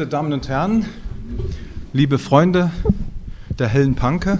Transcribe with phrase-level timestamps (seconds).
[0.00, 0.86] Meine Damen und Herren,
[1.92, 2.70] liebe Freunde
[3.50, 4.38] der hellen Panke,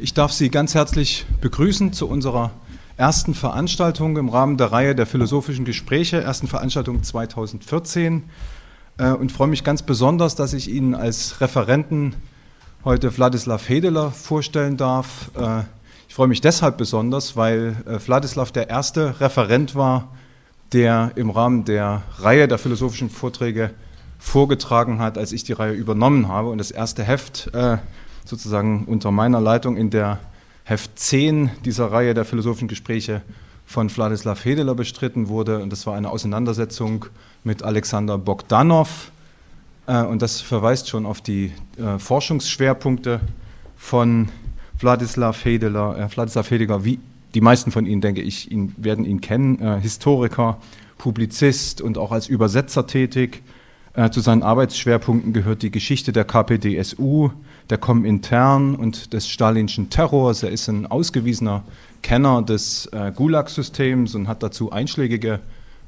[0.00, 2.50] ich darf Sie ganz herzlich begrüßen zu unserer
[2.96, 8.24] ersten Veranstaltung im Rahmen der Reihe der philosophischen Gespräche, ersten Veranstaltung 2014
[8.96, 12.16] äh, und freue mich ganz besonders, dass ich Ihnen als Referenten
[12.84, 15.30] heute Wladislav Hedeler vorstellen darf.
[15.36, 15.60] Äh,
[16.08, 20.08] ich freue mich deshalb besonders, weil äh, Wladislav der erste Referent war,
[20.72, 23.70] der im Rahmen der Reihe der philosophischen Vorträge
[24.18, 26.50] vorgetragen hat, als ich die Reihe übernommen habe.
[26.50, 27.78] Und das erste Heft äh,
[28.24, 30.18] sozusagen unter meiner Leitung in der
[30.64, 33.22] Heft 10 dieser Reihe der philosophischen Gespräche
[33.64, 35.60] von Wladislav Hedeler bestritten wurde.
[35.60, 37.06] Und das war eine Auseinandersetzung
[37.44, 39.12] mit Alexander Bogdanov.
[39.86, 43.20] Äh, und das verweist schon auf die äh, Forschungsschwerpunkte
[43.76, 44.28] von
[44.78, 45.98] Wladislav Hedeler.
[45.98, 46.98] Äh, Wladislav Hedeler, wie
[47.34, 50.58] die meisten von Ihnen, denke ich, ihn, werden ihn kennen, äh, Historiker,
[50.96, 53.42] Publizist und auch als Übersetzer tätig
[53.98, 57.30] äh, zu seinen Arbeitsschwerpunkten gehört die Geschichte der KPDSU,
[57.68, 60.44] der Komintern und des stalinschen Terrors.
[60.44, 61.64] Er ist ein ausgewiesener
[62.00, 65.40] Kenner des äh, Gulag-Systems und hat dazu einschlägige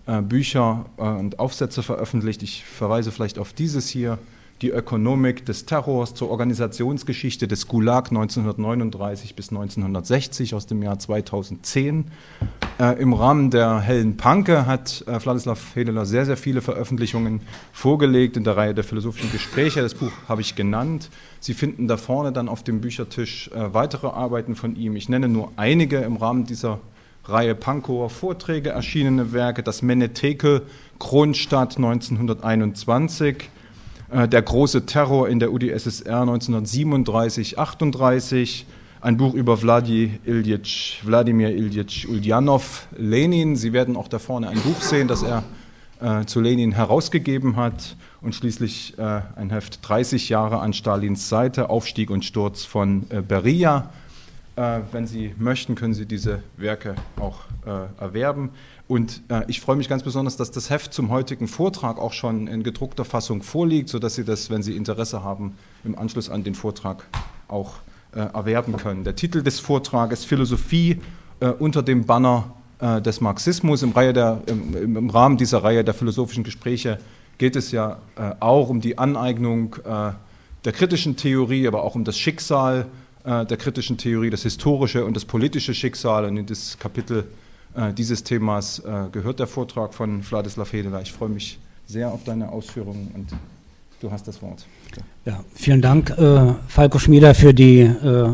[0.07, 2.43] äh, Bücher äh, und Aufsätze veröffentlicht.
[2.43, 4.19] Ich verweise vielleicht auf dieses hier
[4.63, 12.07] die Ökonomik des Terrors zur Organisationsgeschichte des Gulag 1939 bis 1960 aus dem Jahr 2010.
[12.79, 17.41] Äh, Im Rahmen der Hellen Panke hat äh, Wladislav Hedeler sehr, sehr viele Veröffentlichungen
[17.73, 19.81] vorgelegt in der Reihe der philosophischen Gespräche.
[19.81, 21.09] Das Buch habe ich genannt.
[21.41, 24.95] Sie finden da vorne dann auf dem Büchertisch äh, weitere Arbeiten von ihm.
[24.95, 26.81] Ich nenne nur einige im Rahmen dieser
[27.25, 29.63] Reihe Pankower Vorträge erschienene Werke.
[29.63, 30.63] Das Menetekel
[30.99, 33.60] Kronstadt 1921 äh,
[34.13, 38.65] der große Terror in der UdSSR 1937-38,
[39.01, 43.57] ein Buch über Wladi Ilyich, Wladimir Ilyich Ulyanov, Lenin.
[43.57, 45.45] Sie werden auch da vorne ein Buch sehen, das er
[46.01, 51.71] äh, zu Lenin herausgegeben hat und schließlich äh, ein Heft 30 Jahre an Stalins Seite,
[51.71, 53.91] Aufstieg und Sturz von äh, Beria.
[54.57, 58.51] Äh, wenn Sie möchten, können Sie diese Werke auch äh, erwerben.
[58.91, 62.49] Und äh, ich freue mich ganz besonders, dass das Heft zum heutigen Vortrag auch schon
[62.49, 66.57] in gedruckter Fassung vorliegt, sodass Sie das, wenn Sie Interesse haben, im Anschluss an den
[66.57, 67.07] Vortrag
[67.47, 67.75] auch
[68.17, 69.05] äh, erwerben können.
[69.05, 70.99] Der Titel des Vortrages Philosophie
[71.39, 73.85] äh, unter dem Banner äh, des Marxismus.
[73.85, 76.99] Im, der, im, Im, Rahmen dieser Reihe der philosophischen Gespräche
[77.39, 80.11] geht es ja äh, auch um die Aneignung äh,
[80.65, 82.87] der kritischen Theorie, aber auch um das Schicksal
[83.23, 86.25] der kritischen Theorie, das historische und das politische Schicksal.
[86.25, 87.27] Und in das Kapitel
[87.97, 91.01] dieses Themas äh, gehört der Vortrag von Vladislav Hedela.
[91.01, 93.29] Ich freue mich sehr auf deine Ausführungen und
[94.01, 94.67] du hast das Wort.
[95.25, 98.33] Ja, vielen Dank, äh, Falko Schmieder, für die äh,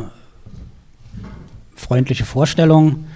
[1.75, 3.07] freundliche Vorstellung.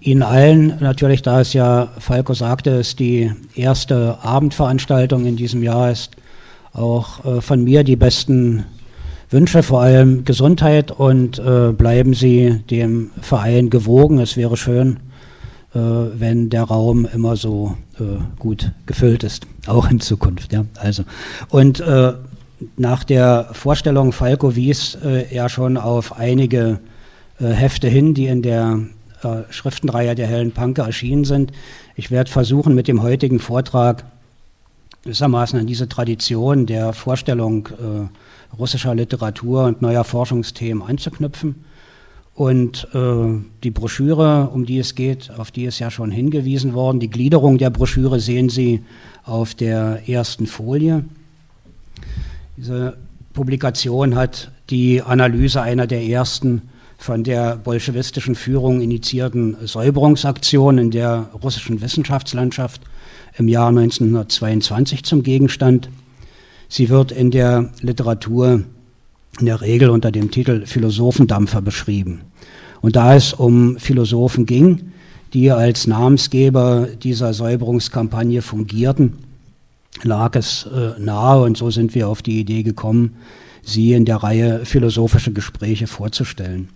[0.00, 5.90] Ihnen allen, natürlich, da es ja, Falko sagte, es die erste Abendveranstaltung in diesem Jahr
[5.90, 6.16] ist,
[6.72, 8.64] auch äh, von mir die besten
[9.28, 14.18] Wünsche, vor allem Gesundheit und äh, bleiben Sie dem Verein gewogen.
[14.18, 15.09] Es wäre schön, äh,
[15.72, 18.02] wenn der Raum immer so äh,
[18.40, 20.52] gut gefüllt ist, auch in Zukunft.
[20.52, 21.04] Ja, also
[21.48, 22.14] und äh,
[22.76, 26.80] nach der Vorstellung Falco wies äh, er schon auf einige
[27.38, 28.80] äh, Hefte hin, die in der
[29.22, 31.52] äh, Schriftenreihe der Hellen Panke erschienen sind.
[31.94, 34.04] Ich werde versuchen, mit dem heutigen Vortrag
[35.02, 37.70] gewissermaßen an diese Tradition der Vorstellung
[38.58, 41.64] russischer Literatur und neuer Forschungsthemen anzuknüpfen
[42.40, 46.98] und äh, die Broschüre, um die es geht, auf die ist ja schon hingewiesen worden.
[46.98, 48.82] Die Gliederung der Broschüre sehen Sie
[49.24, 51.04] auf der ersten Folie.
[52.56, 52.96] Diese
[53.34, 56.62] Publikation hat die Analyse einer der ersten
[56.96, 62.80] von der bolschewistischen Führung initiierten Säuberungsaktion in der russischen Wissenschaftslandschaft
[63.36, 65.90] im Jahr 1922 zum Gegenstand.
[66.70, 68.62] Sie wird in der Literatur
[69.38, 72.22] in der Regel unter dem Titel Philosophendampfer beschrieben.
[72.80, 74.92] Und da es um Philosophen ging,
[75.32, 79.18] die als Namensgeber dieser Säuberungskampagne fungierten,
[80.02, 83.16] lag es äh, nahe und so sind wir auf die Idee gekommen,
[83.62, 86.68] sie in der Reihe philosophische Gespräche vorzustellen.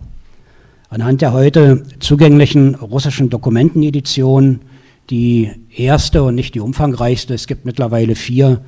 [0.91, 4.61] Anhand der heute zugänglichen russischen Dokumentenedition,
[5.11, 8.61] die erste und nicht die umfangreichste, es gibt mittlerweile vier,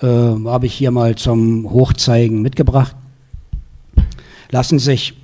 [0.00, 2.96] äh, habe ich hier mal zum Hochzeigen mitgebracht,
[4.50, 5.14] lassen sich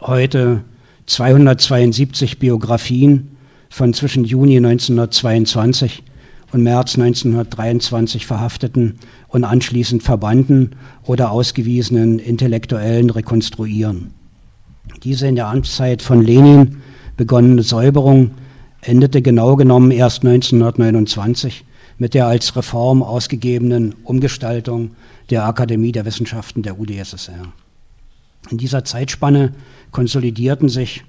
[0.00, 0.64] heute
[1.06, 3.36] 272 Biografien
[3.68, 6.02] von zwischen Juni 1922
[6.52, 8.98] und März 1923 verhafteten
[9.28, 14.12] und anschließend verbannten oder ausgewiesenen Intellektuellen rekonstruieren.
[15.02, 16.76] Diese in der Amtszeit von Lenin
[17.16, 18.30] begonnene Säuberung
[18.80, 21.64] endete genau genommen erst 1929
[21.98, 24.92] mit der als Reform ausgegebenen Umgestaltung
[25.30, 27.52] der Akademie der Wissenschaften der UdSSR.
[28.50, 29.52] In dieser Zeitspanne
[29.90, 31.04] konsolidierten sich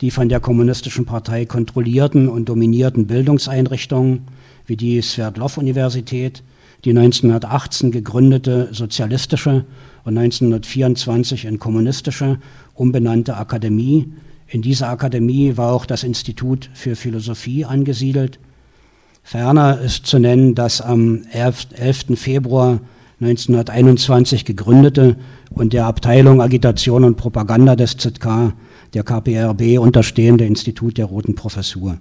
[0.00, 4.22] die von der Kommunistischen Partei kontrollierten und dominierten Bildungseinrichtungen
[4.66, 6.42] wie die Sverdlov-Universität,
[6.84, 9.64] die 1918 gegründete sozialistische
[10.04, 12.38] und 1924 in kommunistische
[12.74, 14.12] umbenannte Akademie.
[14.48, 18.40] In dieser Akademie war auch das Institut für Philosophie angesiedelt.
[19.22, 21.66] Ferner ist zu nennen das am 11.
[22.16, 22.80] Februar
[23.22, 25.16] 1921 gegründete
[25.50, 28.52] und der Abteilung Agitation und Propaganda des ZK
[28.94, 31.98] der KPRB unterstehende Institut der Roten Professur.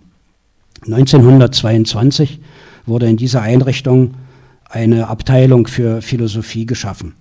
[0.84, 2.40] 1922
[2.88, 4.16] wurde in dieser Einrichtung
[4.68, 7.14] eine Abteilung für Philosophie geschaffen.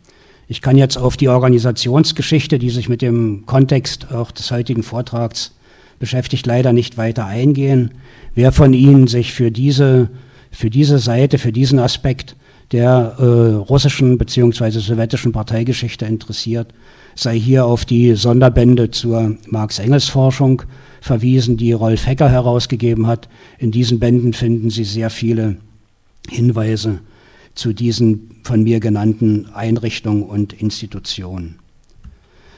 [0.48, 5.54] Ich kann jetzt auf die Organisationsgeschichte, die sich mit dem Kontext auch des heutigen Vortrags
[5.98, 7.90] beschäftigt, leider nicht weiter eingehen.
[8.34, 10.08] Wer von Ihnen sich für diese,
[10.50, 12.34] für diese Seite, für diesen Aspekt
[12.72, 13.24] der äh,
[13.56, 14.78] russischen bzw.
[14.78, 16.72] sowjetischen Parteigeschichte interessiert,
[17.14, 20.62] sei hier auf die Sonderbände zur Marx-Engels-Forschung
[21.00, 23.28] verwiesen, die Rolf Hecker herausgegeben hat.
[23.58, 25.56] In diesen Bänden finden Sie sehr viele
[26.28, 27.00] Hinweise
[27.54, 31.58] zu diesen von mir genannten Einrichtungen und Institutionen.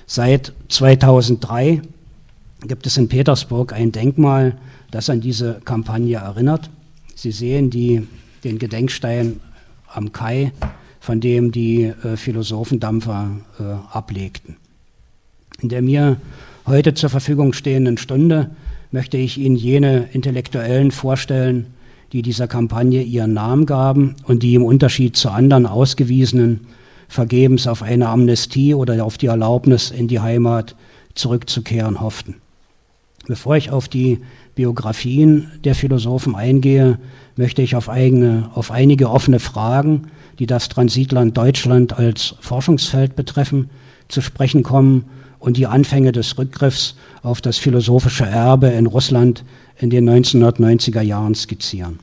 [0.07, 1.83] Seit 2003
[2.67, 4.59] gibt es in Petersburg ein Denkmal,
[4.91, 6.71] das an diese Kampagne erinnert.
[7.15, 8.07] Sie sehen die,
[8.45, 9.41] den Gedenkstein
[9.95, 10.53] am Kai,
[11.01, 13.63] von dem die äh, Philosophendampfer äh,
[13.97, 14.57] ablegten.
[15.61, 16.17] In der mir
[16.67, 18.51] heute zur Verfügung stehenden Stunde
[18.91, 21.67] möchte ich Ihnen jene Intellektuellen vorstellen,
[22.13, 26.61] die dieser Kampagne ihren Namen gaben und die im Unterschied zu anderen Ausgewiesenen
[27.09, 30.77] vergebens auf eine Amnestie oder auf die Erlaubnis in die Heimat
[31.15, 32.37] zurückzukehren hofften.
[33.27, 34.21] Bevor ich auf die
[34.55, 36.99] Biografien der Philosophen eingehe,
[37.37, 40.09] möchte ich auf, eigene, auf einige offene Fragen,
[40.39, 43.71] die das Transitland Deutschland als Forschungsfeld betreffen,
[44.09, 45.05] zu sprechen kommen
[45.39, 49.45] und die Anfänge des Rückgriffs auf das philosophische Erbe in Russland
[49.79, 51.99] in den 1990er Jahren skizzieren.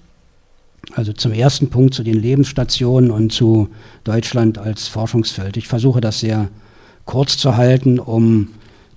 [0.96, 3.70] Also zum ersten Punkt zu den Lebensstationen und zu
[4.04, 5.56] Deutschland als Forschungsfeld.
[5.58, 6.50] Ich versuche das sehr
[7.06, 8.50] kurz zu halten, um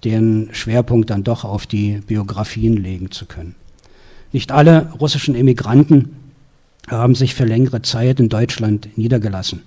[0.04, 3.54] den Schwerpunkt dann doch auf die Biografien legen zu können.
[4.32, 6.16] Nicht alle russischen Immigranten
[6.88, 9.62] haben sich für längere Zeit in Deutschland niedergelassen.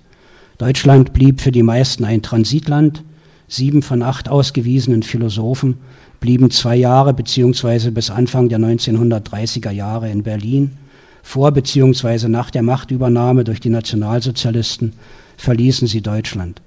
[0.58, 3.04] Deutschland blieb für die meisten ein Transitland.
[3.48, 5.78] Sieben von acht ausgewiesenen Philosophen
[6.20, 10.78] blieben zwei Jahre beziehungsweise bis Anfang der 1930er Jahre in Berlin.
[11.22, 14.94] Vor beziehungsweise nach der Machtübernahme durch die Nationalsozialisten
[15.38, 16.62] verließen sie Deutschland.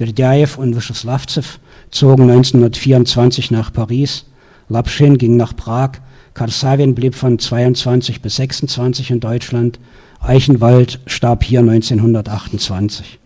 [0.00, 1.44] Berdjaev und Wyscheslavzew
[1.90, 4.24] zogen 1924 nach Paris,
[4.70, 5.98] Lapschin ging nach Prag,
[6.32, 9.78] Karsavin blieb von 22 bis 26 in Deutschland,
[10.18, 13.18] Eichenwald starb hier 1928.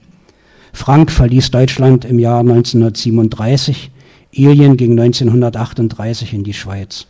[0.72, 3.92] Frank verließ Deutschland im Jahr 1937,
[4.32, 7.06] Ilien ging 1938 in die Schweiz.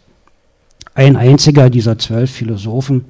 [0.94, 3.06] Ein einziger dieser zwölf Philosophen,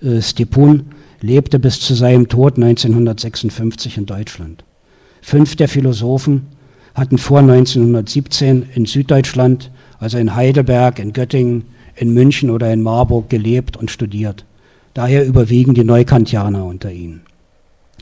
[0.00, 4.62] äh, Stepun, lebte bis zu seinem Tod 1956 in Deutschland.
[5.28, 6.46] Fünf der Philosophen
[6.94, 11.64] hatten vor 1917 in Süddeutschland, also in Heidelberg, in Göttingen,
[11.96, 14.46] in München oder in Marburg gelebt und studiert.
[14.94, 17.20] Daher überwiegen die Neukantianer unter ihnen.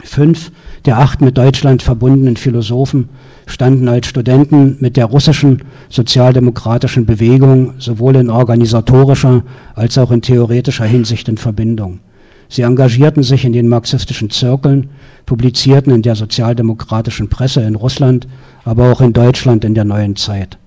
[0.05, 0.53] Fünf
[0.85, 3.09] der acht mit Deutschland verbundenen Philosophen
[3.47, 9.43] standen als Studenten mit der russischen sozialdemokratischen Bewegung sowohl in organisatorischer
[9.75, 11.99] als auch in theoretischer Hinsicht in Verbindung.
[12.49, 14.91] Sie engagierten sich in den marxistischen Zirkeln,
[15.25, 18.29] publizierten in der sozialdemokratischen Presse in Russland,
[18.65, 20.59] aber auch in Deutschland in der neuen Zeit.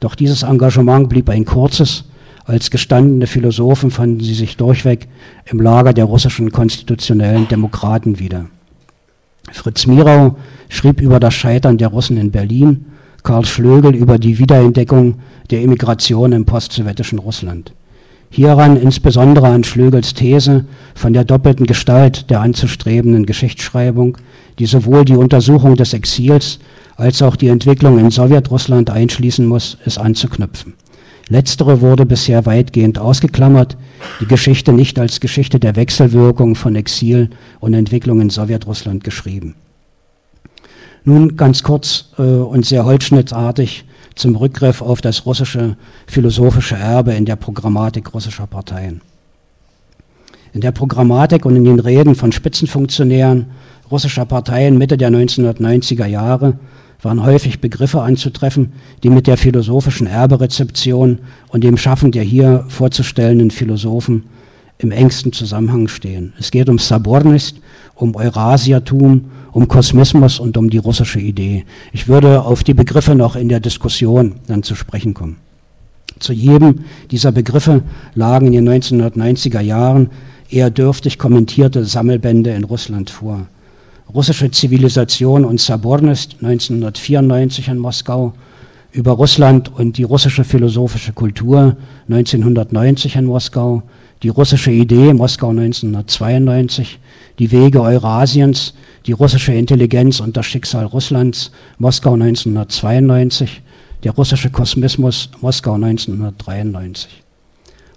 [0.00, 2.04] Doch dieses Engagement blieb ein kurzes.
[2.44, 5.08] Als gestandene Philosophen fanden sie sich durchweg
[5.46, 8.46] im Lager der russischen konstitutionellen Demokraten wieder.
[9.52, 10.36] Fritz Mirau
[10.68, 12.86] schrieb über das Scheitern der Russen in Berlin,
[13.22, 15.16] Karl Schlögel über die Wiederentdeckung
[15.50, 17.72] der Immigration im postsowjetischen Russland.
[18.30, 20.64] Hieran insbesondere an Schlögels These
[20.94, 24.18] von der doppelten Gestalt der anzustrebenden Geschichtsschreibung,
[24.58, 26.58] die sowohl die Untersuchung des Exils
[26.96, 30.74] als auch die Entwicklung in Sowjetrussland einschließen muss, ist anzuknüpfen.
[31.28, 33.76] Letztere wurde bisher weitgehend ausgeklammert,
[34.20, 39.54] die Geschichte nicht als Geschichte der Wechselwirkung von Exil und Entwicklung in Sowjetrussland geschrieben.
[41.04, 43.84] Nun ganz kurz äh, und sehr holzschnittartig
[44.16, 49.02] zum Rückgriff auf das russische philosophische Erbe in der Programmatik russischer Parteien.
[50.52, 53.46] In der Programmatik und in den Reden von Spitzenfunktionären
[53.90, 56.58] russischer Parteien Mitte der 1990er Jahre
[57.02, 61.18] waren häufig Begriffe anzutreffen, die mit der philosophischen Erberezeption
[61.48, 64.24] und dem Schaffen der hier vorzustellenden Philosophen
[64.78, 66.32] im engsten Zusammenhang stehen.
[66.38, 67.56] Es geht um Sabornist,
[67.96, 71.64] um Eurasiatum, um Kosmismus und um die russische Idee.
[71.92, 75.38] Ich würde auf die Begriffe noch in der Diskussion dann zu sprechen kommen.
[76.18, 77.82] Zu jedem dieser Begriffe
[78.14, 80.10] lagen in den 1990er Jahren
[80.50, 83.46] eher dürftig kommentierte Sammelbände in Russland vor.
[84.14, 88.34] Russische Zivilisation und Sabornist 1994 in Moskau,
[88.92, 91.76] über Russland und die russische philosophische Kultur
[92.08, 93.82] 1990 in Moskau,
[94.22, 96.98] die russische Idee Moskau 1992,
[97.38, 98.74] die Wege Eurasiens,
[99.06, 103.62] die russische Intelligenz und das Schicksal Russlands Moskau 1992,
[104.04, 107.22] der russische Kosmismus Moskau 1993.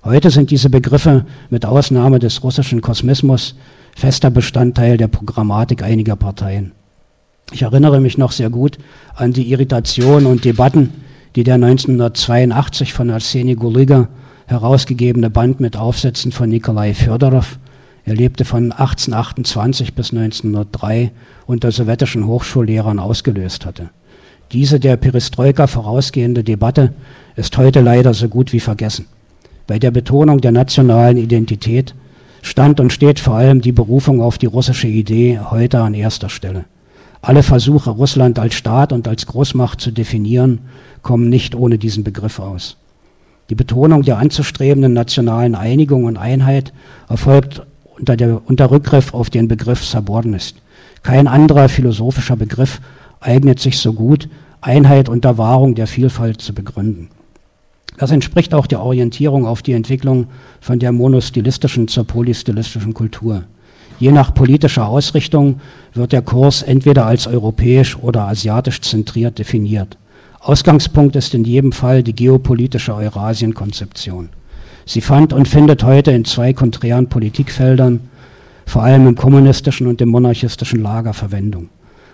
[0.04, 3.56] Heute sind diese Begriffe mit Ausnahme des russischen Kosmismus
[3.96, 6.72] fester Bestandteil der Programmatik einiger Parteien.
[7.52, 8.78] Ich erinnere mich noch sehr gut
[9.16, 10.94] an die Irritationen und Debatten,
[11.36, 14.08] die der 1982 von Arseni Guliga
[14.46, 17.60] herausgegebene Band mit Aufsätzen von Nikolai Fjodorow,
[18.10, 21.12] er lebte von 1828 bis 1903
[21.46, 23.92] unter sowjetischen Hochschullehrern ausgelöst hatte.
[24.52, 26.94] Diese der Perestroika vorausgehende Debatte
[27.36, 29.06] ist heute leider so gut wie vergessen.
[29.68, 31.94] Bei der Betonung der nationalen Identität
[32.42, 36.66] stand und steht vor allem die Berufung auf die russische Idee heute an erster Stelle.
[37.22, 40.62] Alle Versuche, Russland als Staat und als Großmacht zu definieren,
[41.04, 42.78] kommen nicht ohne diesen Begriff aus.
[43.52, 46.74] Die Betonung der anzustrebenden nationalen Einigung und Einheit
[47.08, 47.64] erfolgt
[48.00, 50.58] unter, der, unter Rückgriff auf den Begriff Subordinist.
[51.04, 52.82] Kein anderer philosophischer Begriff
[53.20, 54.30] eignet sich so gut,
[54.62, 57.10] Einheit unter Wahrung der Vielfalt zu begründen.
[57.98, 60.28] Das entspricht auch der Orientierung auf die Entwicklung
[60.62, 63.44] von der monostilistischen zur polystilistischen Kultur.
[64.00, 65.60] Je nach politischer Ausrichtung
[65.94, 69.98] wird der Kurs entweder als europäisch oder asiatisch zentriert definiert.
[70.40, 74.30] Ausgangspunkt ist in jedem Fall die geopolitische Eurasien-Konzeption.
[74.90, 78.00] Sie fand und findet heute in zwei konträren Politikfeldern,
[78.66, 81.70] vor allem im kommunistischen und im monarchistischen Lager Verwendung.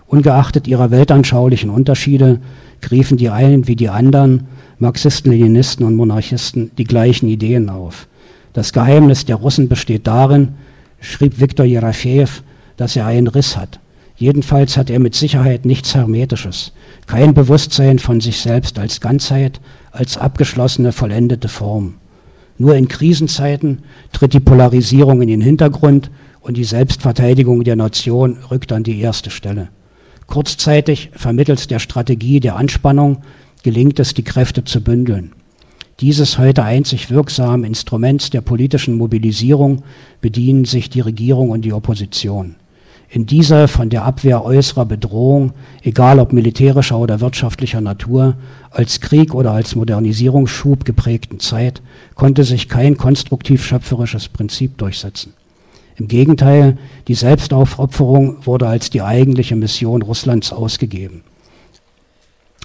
[0.08, 2.41] Ungeachtet ihrer weltanschaulichen Unterschiede
[2.82, 8.10] griefen die einen wie die anderen Marxisten, Leninisten und Monarchisten die gleichen Ideen auf.
[8.51, 10.55] Das Geheimnis der Russen besteht darin,
[11.00, 12.27] schrieb Viktor Jerafejew,
[12.75, 13.79] dass er einen Riss hat.
[14.17, 16.74] Jedenfalls hat er mit Sicherheit nichts Hermetisches,
[17.08, 19.62] kein Bewusstsein von sich selbst als Ganzheit,
[19.94, 21.94] als abgeschlossene, vollendete Form.
[22.58, 23.80] Nur in Krisenzeiten
[24.14, 26.10] tritt die Polarisierung in den Hintergrund
[26.40, 29.70] und die Selbstverteidigung der Nation rückt an die erste Stelle.
[30.28, 33.24] Kurzzeitig vermittels der Strategie der Anspannung
[33.64, 35.34] gelingt es, die Kräfte zu bündeln.
[36.00, 39.84] Dieses heute einzig wirksame Instrument der politischen Mobilisierung
[40.22, 42.56] bedienen sich die Regierung und die Opposition.
[43.15, 45.53] In dieser von der Abwehr äußerer Bedrohung,
[45.84, 48.36] egal ob militärischer oder wirtschaftlicher Natur,
[48.72, 51.81] als Krieg oder als Modernisierungsschub geprägten Zeit
[52.15, 55.31] konnte sich kein konstruktiv schöpferisches Prinzip durchsetzen.
[55.95, 61.24] Im Gegenteil, die Selbstaufopferung wurde als die eigentliche Mission Russlands ausgegeben.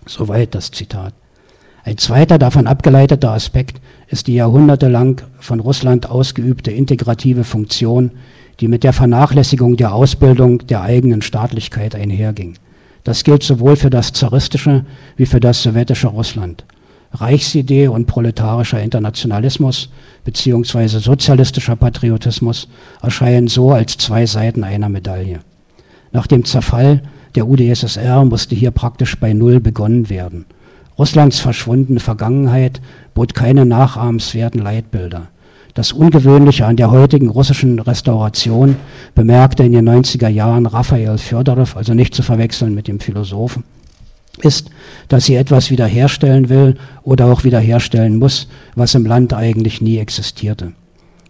[0.04, 1.14] Soweit das Zitat.
[1.84, 8.10] Ein zweiter davon abgeleiteter Aspekt ist die jahrhundertelang von Russland ausgeübte integrative Funktion,
[8.60, 12.54] die mit der Vernachlässigung der Ausbildung der eigenen Staatlichkeit einherging.
[13.04, 14.84] Das gilt sowohl für das zaristische
[15.16, 16.64] wie für das sowjetische Russland.
[17.12, 19.90] Reichsidee und proletarischer Internationalismus
[20.24, 20.86] bzw.
[20.98, 22.68] sozialistischer Patriotismus
[23.02, 25.40] erscheinen so als zwei Seiten einer Medaille.
[26.12, 27.02] Nach dem Zerfall
[27.34, 30.44] der UdSSR musste hier praktisch bei Null begonnen werden.
[30.98, 32.80] Russlands verschwundene Vergangenheit
[33.14, 35.28] bot keine nachahmenswerten Leitbilder.
[35.74, 38.76] Das Ungewöhnliche an der heutigen russischen Restauration
[39.14, 43.64] bemerkte in den 90er Jahren Raphael Fjodorow, also nicht zu verwechseln mit dem Philosophen,
[44.42, 44.70] ist,
[45.08, 50.72] dass sie etwas wiederherstellen will oder auch wiederherstellen muss, was im Land eigentlich nie existierte.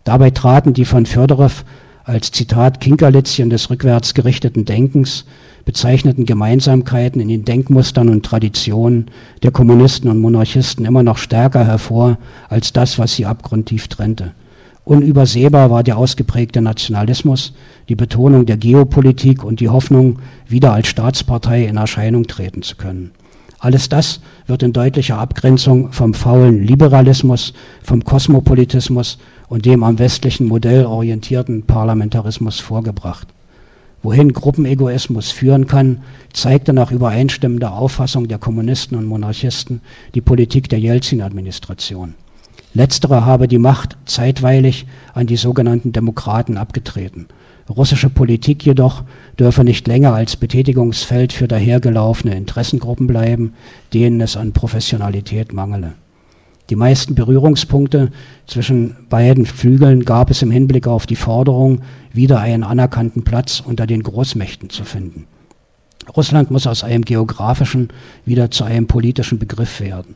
[0.04, 1.64] Dabei traten die von Fjodorow
[2.04, 5.26] als Zitat Kinkerlitzchen des rückwärts gerichteten Denkens
[5.64, 9.06] bezeichneten Gemeinsamkeiten in den Denkmustern und Traditionen
[9.42, 14.32] der Kommunisten und Monarchisten immer noch stärker hervor als das, was sie abgrundtief trennte.
[14.84, 17.52] Unübersehbar war der ausgeprägte Nationalismus,
[17.88, 23.12] die Betonung der Geopolitik und die Hoffnung, wieder als Staatspartei in Erscheinung treten zu können.
[23.60, 27.52] Alles das wird in deutlicher Abgrenzung vom faulen Liberalismus,
[27.82, 33.28] vom Kosmopolitismus und dem am westlichen Modell orientierten Parlamentarismus vorgebracht.
[34.02, 36.02] Wohin Gruppenegoismus führen kann,
[36.32, 39.82] zeigte nach übereinstimmender Auffassung der Kommunisten und Monarchisten
[40.14, 42.14] die Politik der Jelzin-Administration.
[42.72, 47.26] Letztere habe die Macht zeitweilig an die sogenannten Demokraten abgetreten.
[47.68, 49.04] Russische Politik jedoch
[49.38, 53.54] dürfe nicht länger als Betätigungsfeld für dahergelaufene Interessengruppen bleiben,
[53.92, 55.92] denen es an Professionalität mangele.
[56.70, 58.12] Die meisten Berührungspunkte
[58.46, 61.80] zwischen beiden Flügeln gab es im Hinblick auf die Forderung,
[62.12, 65.26] wieder einen anerkannten Platz unter den Großmächten zu finden.
[66.16, 67.88] Russland muss aus einem geografischen
[68.24, 70.14] wieder zu einem politischen Begriff werden.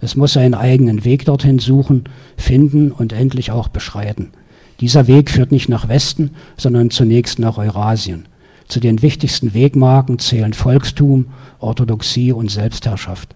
[0.00, 2.04] Es muss seinen eigenen Weg dorthin suchen,
[2.36, 4.30] finden und endlich auch beschreiten.
[4.78, 8.28] Dieser Weg führt nicht nach Westen, sondern zunächst nach Eurasien.
[8.68, 11.26] Zu den wichtigsten Wegmarken zählen Volkstum,
[11.58, 13.34] Orthodoxie und Selbstherrschaft.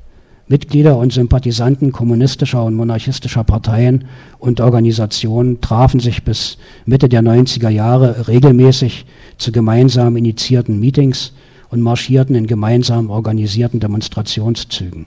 [0.50, 4.06] Mitglieder und Sympathisanten kommunistischer und monarchistischer Parteien
[4.40, 9.06] und Organisationen trafen sich bis Mitte der 90er Jahre regelmäßig
[9.38, 11.34] zu gemeinsam initiierten Meetings
[11.68, 15.06] und marschierten in gemeinsam organisierten Demonstrationszügen.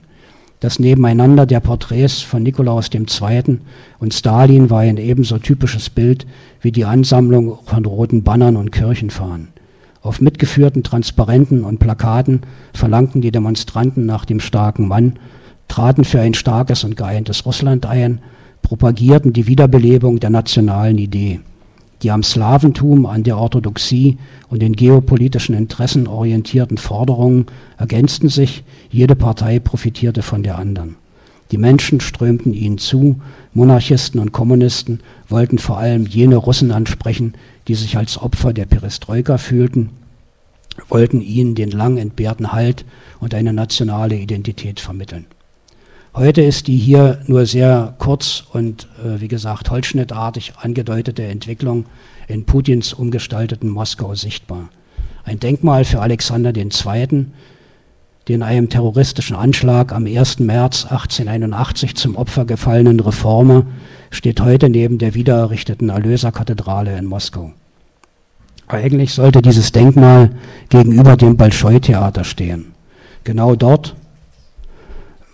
[0.60, 3.58] Das Nebeneinander der Porträts von Nikolaus II.
[3.98, 6.26] und Stalin war ein ebenso typisches Bild
[6.62, 9.53] wie die Ansammlung von roten Bannern und Kirchenfahnen.
[10.04, 12.42] Auf mitgeführten Transparenten und Plakaten
[12.74, 15.14] verlangten die Demonstranten nach dem starken Mann,
[15.66, 18.20] traten für ein starkes und geeintes Russland ein,
[18.60, 21.40] propagierten die Wiederbelebung der nationalen Idee.
[22.02, 24.18] Die am Slawentum, an der Orthodoxie
[24.50, 27.46] und den geopolitischen Interessen orientierten Forderungen
[27.78, 30.96] ergänzten sich, jede Partei profitierte von der anderen.
[31.50, 33.20] Die Menschen strömten ihnen zu,
[33.54, 37.34] Monarchisten und Kommunisten wollten vor allem jene Russen ansprechen,
[37.68, 39.90] die sich als Opfer der Perestroika fühlten,
[40.88, 42.84] wollten ihnen den lang entbehrten Halt
[43.20, 45.26] und eine nationale Identität vermitteln.
[46.14, 51.86] Heute ist die hier nur sehr kurz und äh, wie gesagt holzschnittartig angedeutete Entwicklung
[52.28, 54.68] in Putins umgestalteten Moskau sichtbar.
[55.24, 57.26] Ein Denkmal für Alexander II.,
[58.28, 60.38] den einem terroristischen Anschlag am 1.
[60.40, 63.66] März 1881 zum Opfer gefallenen Reformer
[64.10, 67.52] steht heute neben der wiedererrichteten Erlöserkathedrale in Moskau.
[68.66, 70.30] Eigentlich sollte dieses Denkmal
[70.70, 72.72] gegenüber dem Bolschoi-Theater stehen.
[73.24, 73.94] Genau dort,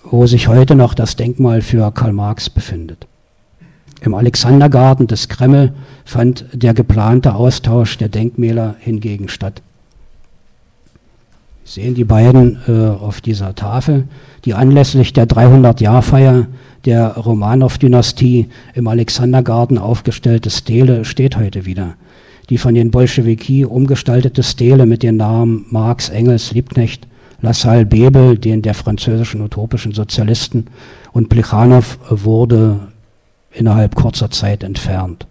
[0.02, 3.06] wo sich heute noch das Denkmal für Karl Marx befindet.
[4.00, 5.73] Im Alexandergarten des Kreml
[6.04, 9.62] fand der geplante Austausch der Denkmäler hingegen statt.
[11.64, 14.05] Sie sehen die beiden äh, auf dieser Tafel,
[14.45, 16.47] die anlässlich der 300-Jahr-Feier
[16.84, 21.95] der Romanow-Dynastie im Alexandergarten aufgestellte Stele steht heute wieder.
[22.49, 27.06] Die von den Bolschewiki umgestaltete Stele mit den Namen Marx, Engels, Liebknecht,
[27.43, 30.67] Lassalle, Bebel, den der französischen utopischen Sozialisten
[31.13, 32.89] und Plechanow wurde
[33.52, 35.26] innerhalb kurzer Zeit entfernt.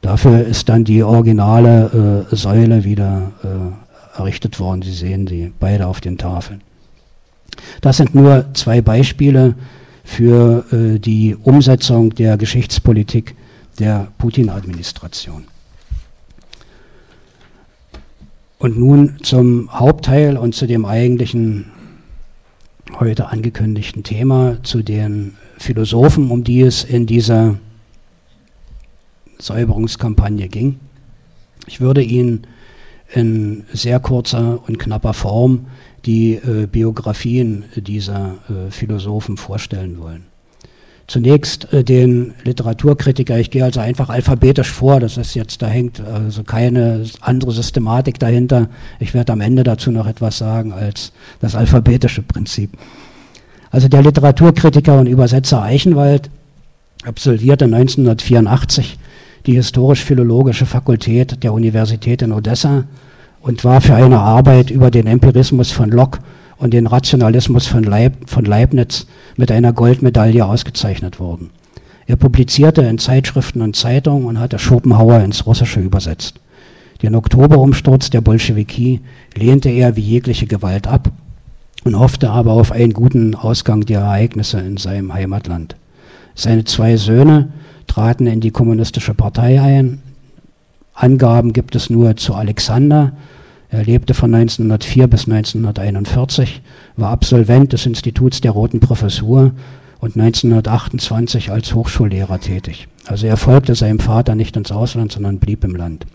[0.00, 3.83] Dafür ist dann die originale äh, Säule wieder äh,
[4.16, 4.82] errichtet worden.
[4.82, 6.62] Sie sehen sie beide auf den Tafeln.
[7.80, 9.54] Das sind nur zwei Beispiele
[10.04, 13.34] für äh, die Umsetzung der Geschichtspolitik
[13.78, 15.44] der Putin-Administration.
[18.58, 21.66] Und nun zum Hauptteil und zu dem eigentlichen
[22.98, 27.56] heute angekündigten Thema, zu den Philosophen, um die es in dieser
[29.38, 30.78] Säuberungskampagne ging.
[31.66, 32.46] Ich würde Ihnen
[33.12, 35.66] in sehr kurzer und knapper Form
[36.06, 40.26] die äh, Biografien dieser äh, Philosophen vorstellen wollen.
[41.06, 46.00] Zunächst äh, den Literaturkritiker, ich gehe also einfach alphabetisch vor, das ist jetzt, da hängt
[46.00, 48.68] also keine andere Systematik dahinter.
[49.00, 52.70] Ich werde am Ende dazu noch etwas sagen als das alphabetische Prinzip.
[53.70, 56.30] Also der Literaturkritiker und Übersetzer Eichenwald
[57.04, 58.98] absolvierte 1984
[59.46, 62.84] die historisch-philologische Fakultät der Universität in Odessa
[63.40, 66.20] und war für eine Arbeit über den Empirismus von Locke
[66.56, 71.50] und den Rationalismus von, Leib, von Leibniz mit einer Goldmedaille ausgezeichnet worden.
[72.06, 76.40] Er publizierte in Zeitschriften und Zeitungen und hatte Schopenhauer ins Russische übersetzt.
[77.02, 79.00] Den Oktoberumsturz der Bolschewiki
[79.34, 81.10] lehnte er wie jegliche Gewalt ab
[81.84, 85.76] und hoffte aber auf einen guten Ausgang der Ereignisse in seinem Heimatland.
[86.34, 87.52] Seine zwei Söhne
[87.86, 90.02] traten in die kommunistische Partei ein.
[90.94, 93.12] Angaben gibt es nur zu Alexander,
[93.74, 96.62] er lebte von 1904 bis 1941,
[96.96, 99.50] war Absolvent des Instituts der Roten Professur
[99.98, 102.86] und 1928 als Hochschullehrer tätig.
[103.06, 106.06] Also er folgte seinem Vater nicht ins Ausland, sondern blieb im Land.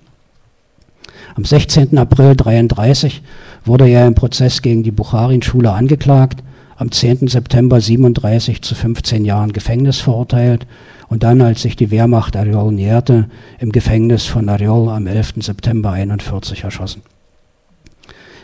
[1.36, 1.98] Am 16.
[1.98, 3.24] April 1933
[3.66, 6.42] wurde er im Prozess gegen die Bukharin-Schule angeklagt,
[6.78, 7.28] am 10.
[7.28, 10.66] September 37 zu 15 Jahren Gefängnis verurteilt
[11.10, 15.36] und dann, als sich die Wehrmacht Ariol näherte, im Gefängnis von Ariol am 11.
[15.40, 17.02] September 41 erschossen.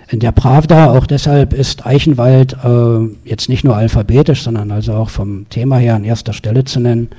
[0.09, 5.09] In der Pravda, auch deshalb ist Eichenwald äh, jetzt nicht nur alphabetisch, sondern also auch
[5.09, 7.09] vom Thema her an erster Stelle zu nennen.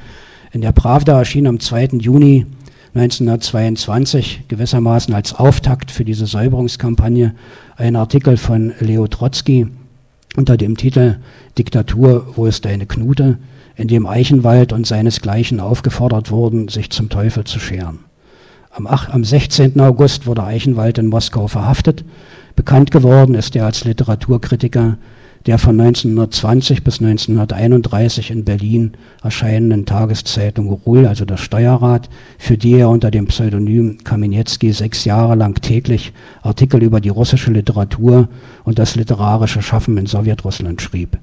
[0.53, 1.99] In der Pravda erschien am 2.
[1.99, 2.47] Juni
[2.95, 7.35] 1922 gewissermaßen als Auftakt für diese Säuberungskampagne
[7.77, 9.67] ein Artikel von Leo Trotzki
[10.37, 11.19] unter dem Titel
[11.59, 13.39] Diktatur, wo ist deine Knute,
[13.77, 18.01] in dem Eichenwald und seinesgleichen aufgefordert wurden, sich zum Teufel zu scheren.
[18.71, 19.79] Am, 8, am 16.
[19.81, 22.05] August wurde Eichenwald in Moskau verhaftet.
[22.57, 24.99] Bekannt geworden ist er als Literaturkritiker
[25.47, 32.75] der von 1920 bis 1931 in Berlin erscheinenden Tageszeitung Ruhl, also der Steuerrat, für die
[32.75, 36.13] er unter dem Pseudonym Kamenetsky sechs Jahre lang täglich
[36.43, 38.29] Artikel über die russische Literatur
[38.65, 41.17] und das literarische Schaffen in Sowjetrussland schrieb.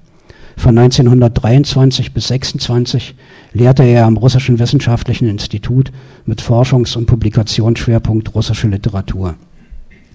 [0.57, 3.15] Von 1923 bis 26
[3.53, 5.91] lehrte er am Russischen Wissenschaftlichen Institut
[6.25, 9.35] mit Forschungs- und Publikationsschwerpunkt russische Literatur.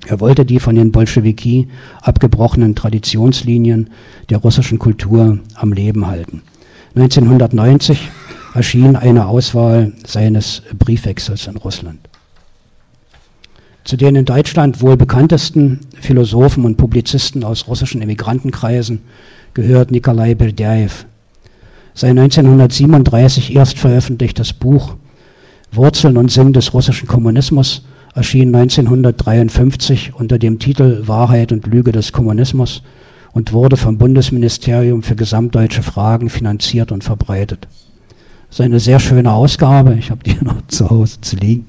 [0.07, 1.68] Er wollte die von den Bolschewiki
[2.01, 3.90] abgebrochenen Traditionslinien
[4.31, 6.42] der russischen Kultur am Leben halten.
[6.94, 8.11] 1990
[8.55, 12.09] erschien eine Auswahl seines Briefwechsels in Russland.
[13.85, 19.01] Zu den in Deutschland wohl bekanntesten Philosophen und Publizisten aus russischen Emigrantenkreisen
[19.54, 21.06] gehört Nikolai Berdyaev.
[21.94, 24.94] Sein 1937 erst veröffentlichtes Buch
[25.72, 27.84] Wurzeln und Sinn des russischen Kommunismus
[28.14, 32.82] erschien 1953 unter dem Titel Wahrheit und Lüge des Kommunismus
[33.32, 37.68] und wurde vom Bundesministerium für gesamtdeutsche Fragen finanziert und verbreitet.
[38.48, 41.66] Das ist eine sehr schöne Ausgabe, ich habe die noch zu Hause zu liegen.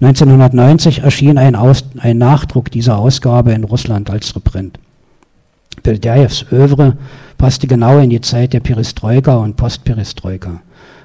[0.00, 4.78] 1990 erschien ein, Aus, ein Nachdruck dieser Ausgabe in Russland als Reprint.
[5.82, 6.96] Berdyaevs Övre
[7.38, 10.60] passte genau in die Zeit der Perestroika und Postperestroika.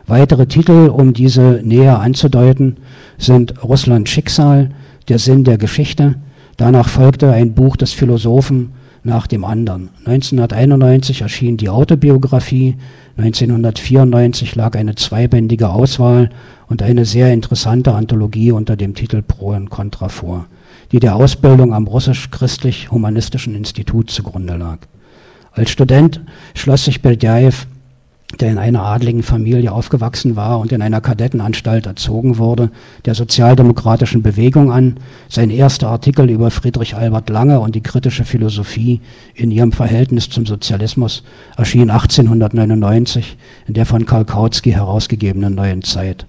[0.07, 2.77] Weitere Titel, um diese näher anzudeuten,
[3.17, 4.69] sind Russland Schicksal,
[5.07, 6.15] der Sinn der Geschichte.
[6.57, 9.89] Danach folgte ein Buch des Philosophen nach dem anderen.
[10.05, 12.75] 1991 erschien die Autobiografie,
[13.17, 16.29] 1994 lag eine zweibändige Auswahl
[16.67, 20.47] und eine sehr interessante Anthologie unter dem Titel Pro und Contra vor,
[20.91, 24.79] die der Ausbildung am Russisch-Christlich-Humanistischen Institut zugrunde lag.
[25.51, 26.21] Als Student
[26.53, 27.67] schloss sich Berdjaev
[28.39, 32.71] der in einer adligen Familie aufgewachsen war und in einer Kadettenanstalt erzogen wurde,
[33.05, 34.97] der sozialdemokratischen Bewegung an.
[35.29, 39.01] Sein erster Artikel über Friedrich Albert Lange und die kritische Philosophie
[39.33, 41.23] in ihrem Verhältnis zum Sozialismus
[41.55, 46.25] erschien 1899 in der von Karl Kautsky herausgegebenen Neuen Zeit.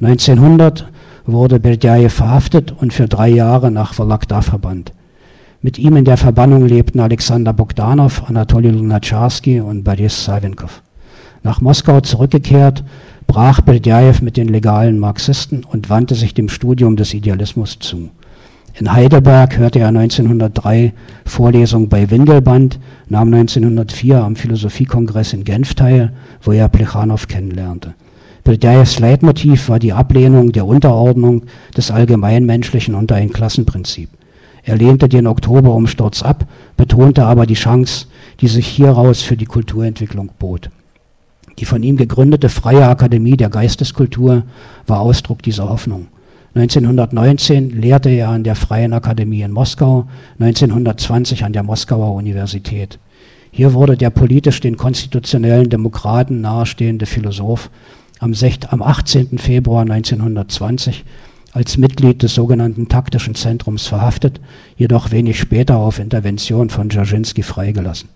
[0.00, 0.88] 1900
[1.26, 4.92] wurde Berdjajew verhaftet und für drei Jahre nach Vologda verbannt.
[5.62, 10.82] Mit ihm in der Verbannung lebten Alexander Bogdanov, Anatoly Lunacharsky und Boris Savinkov.
[11.42, 12.84] Nach Moskau zurückgekehrt,
[13.26, 18.10] brach Berdjajew mit den legalen Marxisten und wandte sich dem Studium des Idealismus zu.
[18.78, 20.92] In Heidelberg hörte er 1903
[21.24, 26.12] Vorlesungen bei Windelband, nahm 1904 am Philosophiekongress in Genf teil,
[26.42, 27.94] wo er Plechanow kennenlernte.
[28.46, 31.42] Berdjajews Leitmotiv war die Ablehnung der Unterordnung
[31.76, 34.08] des Allgemeinmenschlichen unter ein Klassenprinzip.
[34.62, 38.06] Er lehnte den Oktoberumsturz ab, betonte aber die Chance,
[38.40, 40.70] die sich hieraus für die Kulturentwicklung bot.
[41.58, 44.44] Die von ihm gegründete Freie Akademie der Geisteskultur
[44.86, 46.06] war Ausdruck dieser Hoffnung.
[46.54, 50.06] 1919 lehrte er an der Freien Akademie in Moskau,
[50.38, 53.00] 1920 an der Moskauer Universität.
[53.50, 57.70] Hier wurde der politisch den konstitutionellen Demokraten nahestehende Philosoph
[58.18, 59.38] am, 18.
[59.38, 61.04] Februar 1920
[61.52, 64.40] als Mitglied des sogenannten taktischen Zentrums verhaftet,
[64.76, 68.10] jedoch wenig später auf Intervention von Dzerzhinsky freigelassen.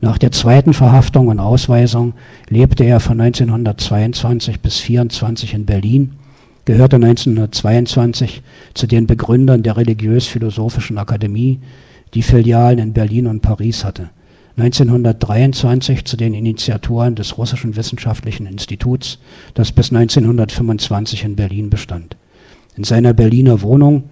[0.00, 2.14] Nach der zweiten Verhaftung und Ausweisung
[2.48, 6.12] lebte er von 1922 bis 1924 in Berlin,
[6.64, 8.42] gehörte 1922
[8.74, 11.60] zu den Begründern der Religiös-Philosophischen Akademie,
[12.14, 14.10] die Filialen in Berlin und Paris hatte.
[14.60, 19.18] 1923 zu den Initiatoren des Russischen Wissenschaftlichen Instituts,
[19.54, 22.16] das bis 1925 in Berlin bestand.
[22.76, 24.04] In seiner Berliner Wohnung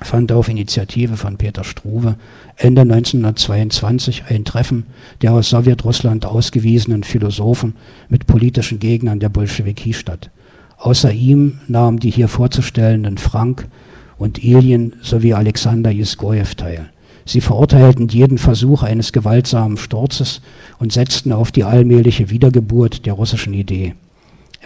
[0.00, 2.16] fand auf Initiative von Peter Struve
[2.56, 4.86] Ende 1922 ein Treffen
[5.20, 7.74] der aus Sowjetrussland ausgewiesenen Philosophen
[8.08, 10.30] mit politischen Gegnern der Bolschewiki statt.
[10.78, 13.68] Außer ihm nahmen die hier vorzustellenden Frank
[14.16, 16.90] und Ilyin sowie Alexander Jiskojew teil.
[17.24, 20.42] Sie verurteilten jeden Versuch eines gewaltsamen Sturzes
[20.78, 23.94] und setzten auf die allmähliche Wiedergeburt der russischen Idee.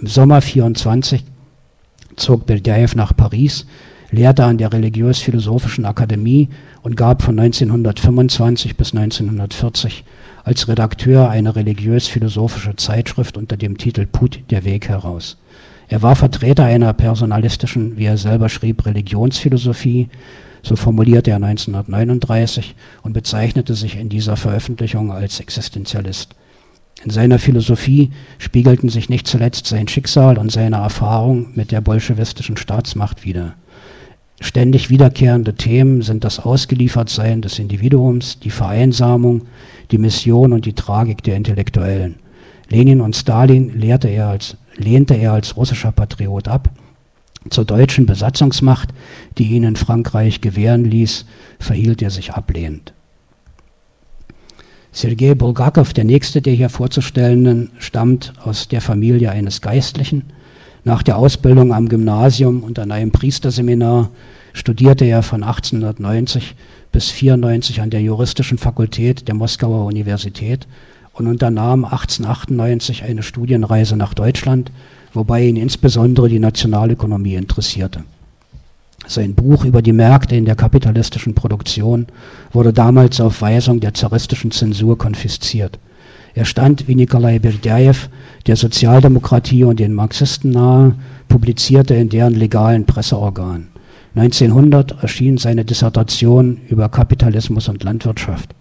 [0.01, 1.25] Im Sommer 24
[2.17, 3.67] zog Berdjajew nach Paris,
[4.11, 6.49] lehrte an der Religiös-Philosophischen Akademie
[6.83, 10.05] und gab von 1925 bis 1940
[10.45, 15.37] als Redakteur eine religiös-philosophische Zeitschrift unter dem Titel Put, der Weg heraus.
[15.89, 20.09] Er war Vertreter einer personalistischen, wie er selber schrieb, Religionsphilosophie,
[20.63, 26.35] so formulierte er 1939 und bezeichnete sich in dieser Veröffentlichung als Existenzialist.
[27.05, 32.57] In seiner Philosophie spiegelten sich nicht zuletzt sein Schicksal und seine Erfahrung mit der bolschewistischen
[32.57, 33.55] Staatsmacht wider.
[34.41, 39.43] Ständig wiederkehrende Themen sind das Ausgeliefertsein des Individuums, die Vereinsamung,
[39.91, 42.17] die Mission und die Tragik der Intellektuellen.
[42.69, 46.71] Lenin und Stalin lehnte er als russischer Patriot ab.
[47.51, 48.91] Zur deutschen Besatzungsmacht,
[49.39, 51.25] die ihn in Frankreich gewähren ließ,
[51.59, 52.93] verhielt er sich ablehnend.
[54.93, 60.25] Sergei Bulgakov, der nächste der hier vorzustellenden, stammt aus der Familie eines Geistlichen.
[60.85, 64.11] Nach der Ausbildung am Gymnasium und an einem Priesterseminar
[64.55, 66.55] studierte er von 1890
[66.91, 70.67] bis 94 an der juristischen Fakultät der Moskauer Universität
[71.13, 74.73] und unternahm 1898 eine Studienreise nach Deutschland,
[75.13, 78.05] wobei ihn insbesondere die Nationalökonomie interessierte.
[79.07, 82.07] Sein Buch über die Märkte in der kapitalistischen Produktion
[82.53, 85.79] wurde damals auf Weisung der zaristischen Zensur konfisziert.
[86.35, 87.97] Er stand wie Nikolai Berdjajew
[88.47, 90.95] der Sozialdemokratie und den Marxisten nahe,
[91.29, 93.69] publizierte in deren legalen Presseorganen.
[94.15, 98.55] 1900 erschien seine Dissertation über Kapitalismus und Landwirtschaft.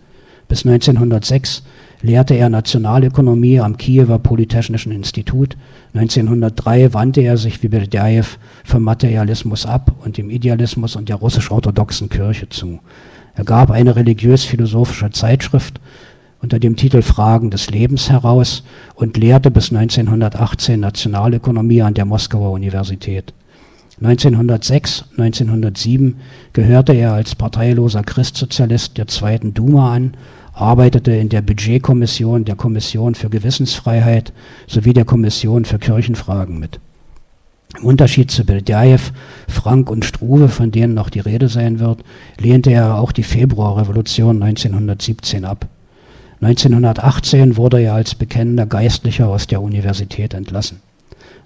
[0.48, 1.64] Bis 1906
[2.02, 5.58] lehrte er Nationalökonomie am Kiewer Polytechnischen Institut.
[5.94, 8.26] 1903 wandte er sich wie Berdjajew
[8.64, 12.80] vom Materialismus ab und dem Idealismus und der russisch-orthodoxen Kirche zu.
[13.36, 15.82] Er gab eine religiös-philosophische Zeitschrift
[16.42, 18.64] unter dem Titel Fragen des Lebens heraus
[18.96, 23.34] und lehrte bis 1918 Nationalökonomie an der Moskauer Universität.
[24.00, 26.18] 1906, 1907
[26.54, 30.16] gehörte er als parteiloser Christsozialist der zweiten Duma an
[30.60, 34.34] arbeitete in der Budgetkommission, der Kommission für Gewissensfreiheit
[34.68, 36.80] sowie der Kommission für Kirchenfragen mit.
[37.78, 39.12] Im Unterschied zu Berdjajew,
[39.48, 42.04] Frank und Struve, von denen noch die Rede sein wird,
[42.40, 45.68] lehnte er auch die Februarrevolution 1917 ab.
[46.42, 50.82] 1918 wurde er als bekennender Geistlicher aus der Universität entlassen.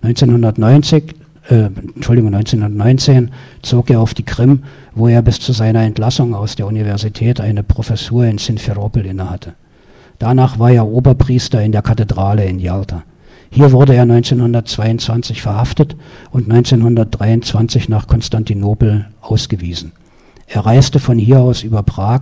[0.04, 1.16] 1990
[1.52, 4.64] äh, Entschuldigung, 1919 zog er auf die Krim,
[4.96, 9.54] wo er bis zu seiner Entlassung aus der Universität eine Professur in Sinferopol innehatte.
[10.18, 13.04] Danach war er Oberpriester in der Kathedrale in Jalta.
[13.50, 15.98] Hier wurde er 1922 verhaftet
[16.32, 19.92] und 1923 nach Konstantinopel ausgewiesen.
[20.48, 22.22] Er reiste von hier aus über Prag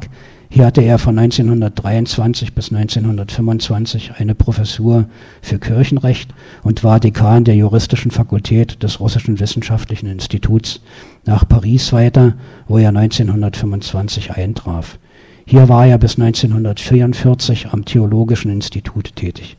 [0.51, 5.05] hier hatte er von 1923 bis 1925 eine Professur
[5.43, 6.31] für Kirchenrecht
[6.63, 10.81] und war Dekan der juristischen Fakultät des Russischen Wissenschaftlichen Instituts
[11.23, 12.33] nach Paris weiter,
[12.67, 14.97] wo er 1925 eintraf.
[15.45, 19.55] Hier war er bis 1944 am Theologischen Institut tätig.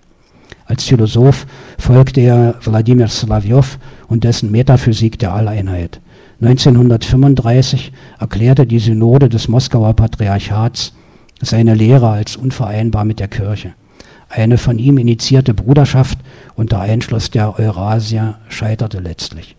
[0.67, 1.47] Als Philosoph
[1.79, 6.01] folgte er Wladimir Slavjow und dessen Metaphysik der Alleinheit.
[6.43, 10.95] 1935 erklärte die Synode des Moskauer Patriarchats
[11.43, 13.75] seine Lehre als unvereinbar mit der Kirche.
[14.31, 16.19] Eine von ihm initiierte Bruderschaft
[16.55, 19.57] unter Einschluss der Eurasier scheiterte letztlich.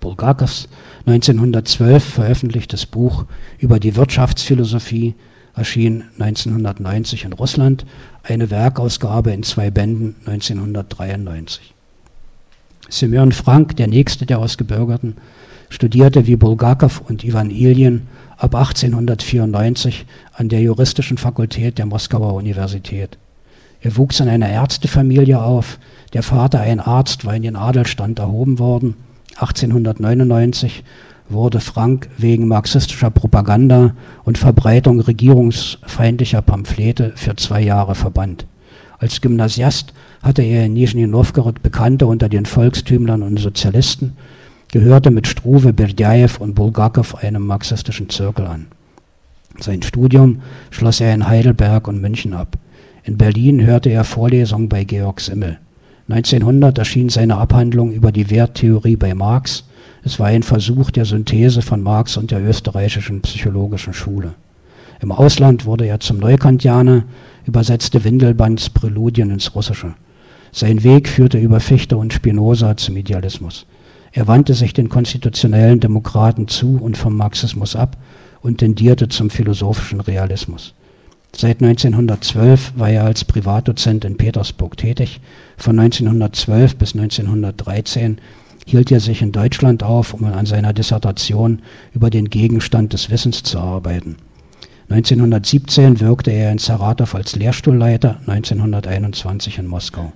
[0.00, 0.68] Bulgakovs
[1.06, 3.26] 1912 veröffentlichtes Buch
[3.58, 5.14] über die Wirtschaftsphilosophie
[5.54, 7.84] erschien 1990 in Russland,
[8.22, 11.74] eine Werkausgabe in zwei Bänden 1993.
[12.88, 15.16] Semyon Frank, der nächste der Ausgebürgerten,
[15.70, 18.02] studierte wie Bulgakov und Ivan Ilyin
[18.36, 20.04] ab 1894
[20.34, 23.16] an der Juristischen Fakultät der Moskauer Universität.
[23.80, 25.78] Er wuchs in einer Ärztefamilie auf.
[26.12, 28.96] Der Vater, ein Arzt, war in den Adelstand erhoben worden.
[29.36, 30.84] 1899
[31.30, 38.46] wurde Frank wegen marxistischer Propaganda und Verbreitung regierungsfeindlicher Pamphlete für zwei Jahre verbannt.
[38.98, 44.14] Als Gymnasiast hatte er in Nizhny Novgorod Bekannte unter den Volkstümlern und Sozialisten
[44.72, 48.66] gehörte mit Struve, Berdjajew und Bulgakov einem marxistischen Zirkel an.
[49.58, 52.56] Sein Studium schloss er in Heidelberg und München ab.
[53.02, 55.58] In Berlin hörte er Vorlesungen bei Georg Simmel.
[56.08, 59.64] 1900 erschien seine Abhandlung über die Werttheorie bei Marx.
[60.02, 64.34] Es war ein Versuch der Synthese von Marx und der österreichischen psychologischen Schule.
[65.00, 67.04] Im Ausland wurde er zum Neukantianer,
[67.46, 69.94] übersetzte Windelbands Präludien ins Russische.
[70.52, 73.66] Sein Weg führte über Fichte und Spinoza zum Idealismus.
[74.12, 77.96] Er wandte sich den konstitutionellen Demokraten zu und vom Marxismus ab
[78.42, 80.74] und tendierte zum philosophischen Realismus.
[81.34, 85.20] Seit 1912 war er als Privatdozent in Petersburg tätig.
[85.56, 88.18] Von 1912 bis 1913
[88.66, 91.62] hielt er sich in Deutschland auf, um an seiner Dissertation
[91.94, 94.16] über den Gegenstand des Wissens zu arbeiten.
[94.90, 100.12] 1917 wirkte er in Saratow als Lehrstuhlleiter, 1921 in Moskau.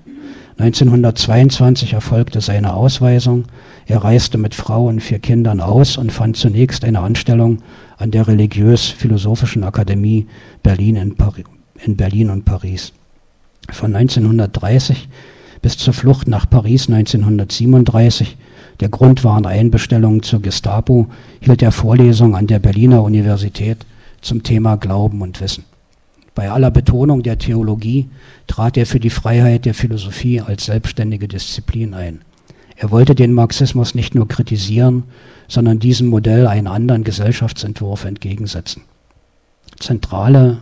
[0.59, 3.45] 1922 erfolgte seine Ausweisung.
[3.87, 7.59] Er reiste mit Frau und vier Kindern aus und fand zunächst eine Anstellung
[7.99, 10.27] an der Religiös-Philosophischen Akademie
[10.63, 11.17] Berlin in,
[11.85, 12.93] in Berlin und Paris.
[13.71, 15.09] Von 1930
[15.65, 18.37] bis zur Flucht nach Paris 1937,
[18.81, 21.07] der Grund waren Einbestellungen zur Gestapo,
[21.41, 23.79] hielt er Vorlesungen an der Berliner Universität
[24.21, 25.65] zum Thema Glauben und Wissen.
[26.35, 28.09] Bei aller Betonung der Theologie
[28.47, 32.21] trat er für die Freiheit der Philosophie als selbstständige Disziplin ein.
[32.77, 35.05] Er wollte den Marxismus nicht nur kritisieren,
[35.49, 38.83] sondern diesem Modell einen anderen Gesellschaftsentwurf entgegensetzen.
[39.79, 40.59] Zentrale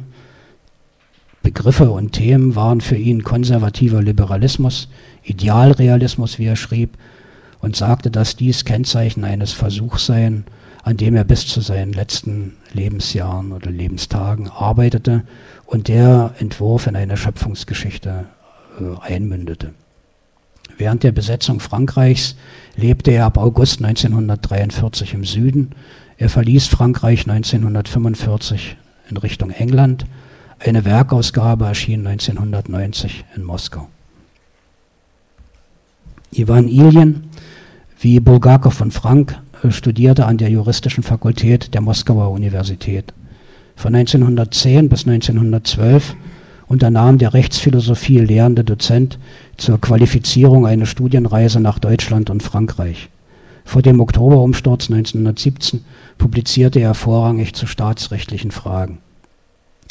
[1.43, 4.89] Begriffe und Themen waren für ihn konservativer Liberalismus,
[5.25, 6.97] Idealrealismus, wie er schrieb,
[7.61, 10.45] und sagte, dass dies Kennzeichen eines Versuchs seien,
[10.85, 15.23] an dem er bis zu seinen letzten Lebensjahren oder Lebenstagen arbeitete
[15.67, 18.27] und der Entwurf in eine Schöpfungsgeschichte
[18.81, 19.75] äh, einmündete.
[20.79, 22.37] Während der Besetzung Frankreichs
[22.77, 25.71] lebte er ab August 1943 im Süden.
[26.17, 28.77] Er verließ Frankreich 1945
[29.11, 30.07] in Richtung England.
[30.59, 33.89] Eine Werkausgabe erschien 1990 in Moskau.
[36.33, 37.25] Ivan Iljen,
[38.01, 43.13] wie Bulgakov und Frank, äh, studierte an der Juristischen Fakultät der Moskauer Universität.
[43.77, 46.15] Von 1910 bis 1912
[46.69, 49.19] unternahm der Rechtsphilosophie lehrende Dozent
[49.63, 53.09] zur Qualifizierung eine Studienreise nach Deutschland und Frankreich.
[53.65, 55.85] Vor dem Oktoberumsturz 1917
[56.19, 58.99] publizierte er vorrangig zu staatsrechtlichen Fragen.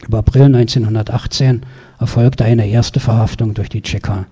[0.06, 1.62] Im April 1918
[2.00, 4.26] erfolgte eine erste Verhaftung durch die Tscheka.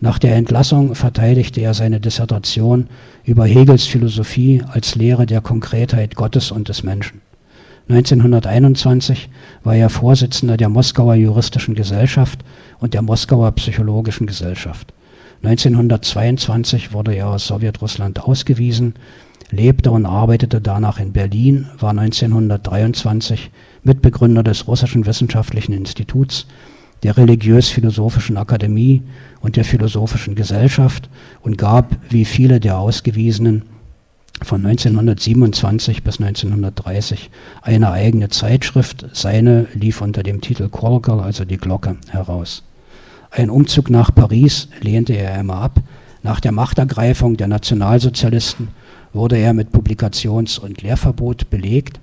[0.00, 2.88] Nach der Entlassung verteidigte er seine Dissertation
[3.24, 7.20] über Hegels Philosophie als Lehre der Konkretheit Gottes und des Menschen.
[7.88, 9.28] 1921
[9.64, 12.40] war er Vorsitzender der Moskauer Juristischen Gesellschaft
[12.82, 14.92] und der Moskauer Psychologischen Gesellschaft.
[15.44, 18.94] 1922 wurde er aus Sowjetrussland ausgewiesen,
[19.50, 23.50] lebte und arbeitete danach in Berlin, war 1923
[23.84, 26.46] Mitbegründer des Russischen Wissenschaftlichen Instituts,
[27.04, 29.02] der Religiös-Philosophischen Akademie
[29.40, 31.08] und der Philosophischen Gesellschaft
[31.40, 33.62] und gab, wie viele der Ausgewiesenen,
[34.42, 39.06] von 1927 bis 1930 eine eigene Zeitschrift.
[39.12, 42.64] Seine lief unter dem Titel Korkel, also die Glocke, heraus.
[43.34, 45.80] Ein Umzug nach Paris lehnte er immer ab.
[46.22, 48.68] Nach der Machtergreifung der Nationalsozialisten
[49.14, 51.98] wurde er mit Publikations- und Lehrverbot belegt.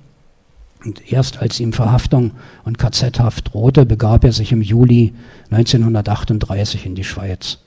[0.83, 2.31] Und erst als ihm Verhaftung
[2.63, 5.13] und KZ-Haft drohte, begab er sich im Juli
[5.51, 7.59] 1938 in die Schweiz.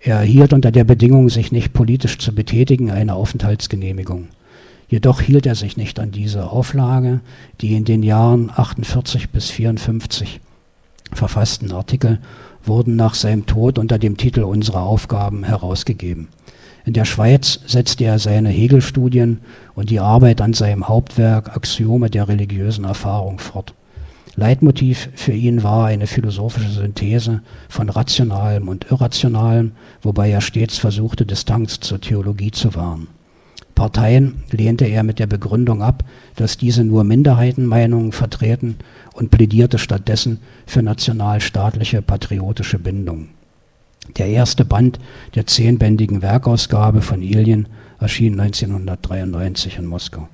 [0.00, 4.28] Er erhielt unter der Bedingung, sich nicht politisch zu betätigen, eine Aufenthaltsgenehmigung.
[4.88, 7.20] Jedoch hielt er sich nicht an diese Auflage.
[7.60, 10.40] Die in den Jahren 48 bis 54
[11.12, 12.18] verfassten Artikel
[12.66, 16.28] wurden nach seinem Tod unter dem Titel Unsere Aufgaben herausgegeben.
[16.84, 19.40] In der Schweiz setzte er seine Hegel-Studien
[19.74, 23.74] und die Arbeit an seinem Hauptwerk Axiome der religiösen Erfahrung fort.
[24.36, 29.72] Leitmotiv für ihn war eine philosophische Synthese von Rationalem und Irrationalem,
[30.02, 33.06] wobei er stets versuchte, Distanz zur Theologie zu wahren.
[33.74, 36.04] Parteien lehnte er mit der Begründung ab,
[36.36, 38.76] dass diese nur Minderheitenmeinungen vertreten
[39.14, 43.28] und plädierte stattdessen für nationalstaatliche patriotische Bindung.
[44.18, 44.98] Der erste Band
[45.34, 47.68] der zehnbändigen Werkausgabe von Ilien
[48.00, 50.28] erschien 1993 in Moskau.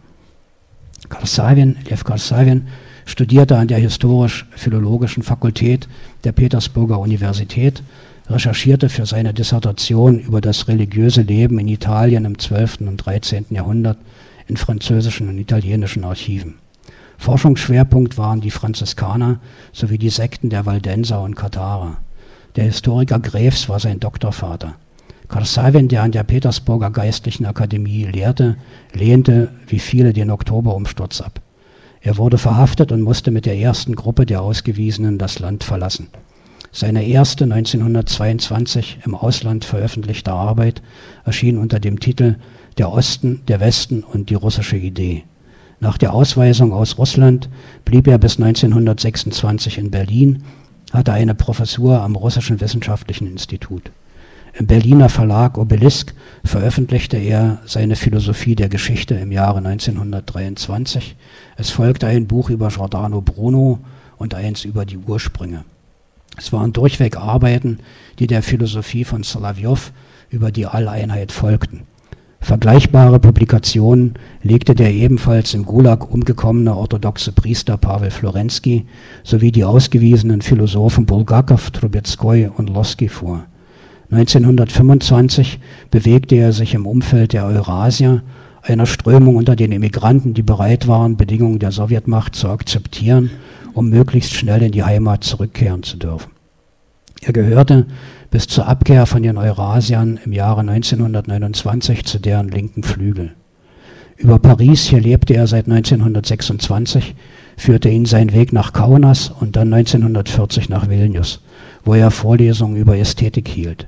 [1.09, 2.66] Karsavin, Lev Karsavin
[3.07, 5.88] studierte an der Historisch-Philologischen Fakultät
[6.25, 7.83] der Petersburger Universität,
[8.29, 12.83] recherchierte für seine Dissertation über das religiöse Leben in Italien im 12.
[12.83, 13.47] und 13.
[13.51, 13.99] Jahrhundert
[14.47, 16.55] in französischen und italienischen Archiven.
[17.20, 19.40] Forschungsschwerpunkt waren die Franziskaner
[19.74, 21.98] sowie die Sekten der Waldenser und Katharer.
[22.56, 24.76] Der Historiker Greves war sein Doktorvater.
[25.28, 28.56] Karsavin, der an der Petersburger Geistlichen Akademie lehrte,
[28.94, 31.42] lehnte wie viele den Oktoberumsturz ab.
[32.00, 36.09] Er wurde verhaftet und musste mit der ersten Gruppe der Ausgewiesenen das Land verlassen.
[36.72, 40.80] Seine erste 1922 im Ausland veröffentlichte Arbeit
[41.26, 42.37] erschien unter dem Titel
[42.78, 45.24] Der Osten, der Westen und die russische Idee.
[45.81, 47.49] Nach der Ausweisung aus Russland
[47.87, 50.43] blieb er bis 1926 in Berlin,
[50.93, 53.90] hatte eine Professur am Russischen Wissenschaftlichen Institut.
[54.53, 56.12] Im Berliner Verlag Obelisk
[56.45, 61.16] veröffentlichte er seine Philosophie der Geschichte im Jahre 1923.
[61.57, 63.79] Es folgte ein Buch über Giordano Bruno
[64.19, 65.64] und eins über die Ursprünge.
[66.37, 67.79] Es waren durchweg Arbeiten,
[68.19, 69.93] die der Philosophie von Solovyov
[70.29, 71.87] über die Alleinheit folgten.
[72.40, 78.86] Vergleichbare Publikationen legte der ebenfalls im Gulag umgekommene orthodoxe Priester Pavel Florensky
[79.22, 83.45] sowie die ausgewiesenen Philosophen Bulgakov, Trubetskoy und Losky vor.
[84.11, 85.61] 1925
[85.91, 88.22] bewegte er sich im Umfeld der Eurasier,
[88.62, 93.30] einer Strömung unter den Emigranten, die bereit waren, Bedingungen der Sowjetmacht zu akzeptieren,
[93.74, 96.39] um möglichst schnell in die Heimat zurückkehren zu dürfen.
[97.23, 97.87] Er gehörte
[98.31, 103.33] bis zur Abkehr von den Eurasiern im Jahre 1929 zu deren linken Flügel.
[104.16, 107.14] Über Paris, hier lebte er seit 1926,
[107.57, 111.41] führte ihn sein Weg nach Kaunas und dann 1940 nach Vilnius,
[111.85, 113.87] wo er Vorlesungen über Ästhetik hielt.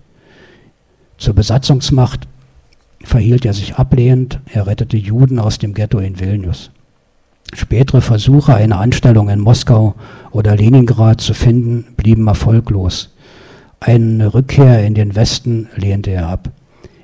[1.18, 2.26] Zur Besatzungsmacht
[3.05, 6.70] verhielt er sich ablehnend, er rettete Juden aus dem Ghetto in Vilnius.
[7.55, 9.95] Spätere Versuche, eine Anstellung in Moskau
[10.30, 13.11] oder Leningrad zu finden, blieben erfolglos.
[13.85, 16.51] Eine Rückkehr in den Westen lehnte er ab.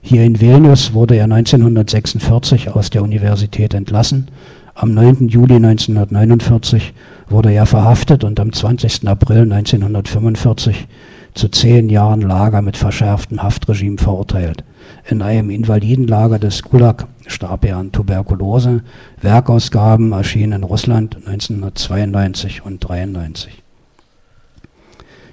[0.01, 4.31] Hier in Vilnius wurde er 1946 aus der Universität entlassen.
[4.76, 5.26] Am 9.
[5.26, 6.95] Juli 1949
[7.29, 9.09] wurde er verhaftet und am 20.
[9.09, 10.87] April 1945
[11.35, 14.62] zu zehn Jahren Lager mit verschärftem Haftregime verurteilt.
[15.09, 18.85] In einem Invalidenlager des Gulag starb er an Tuberkulose.
[19.20, 23.64] Werkausgaben erschienen in Russland 1992 und 1993.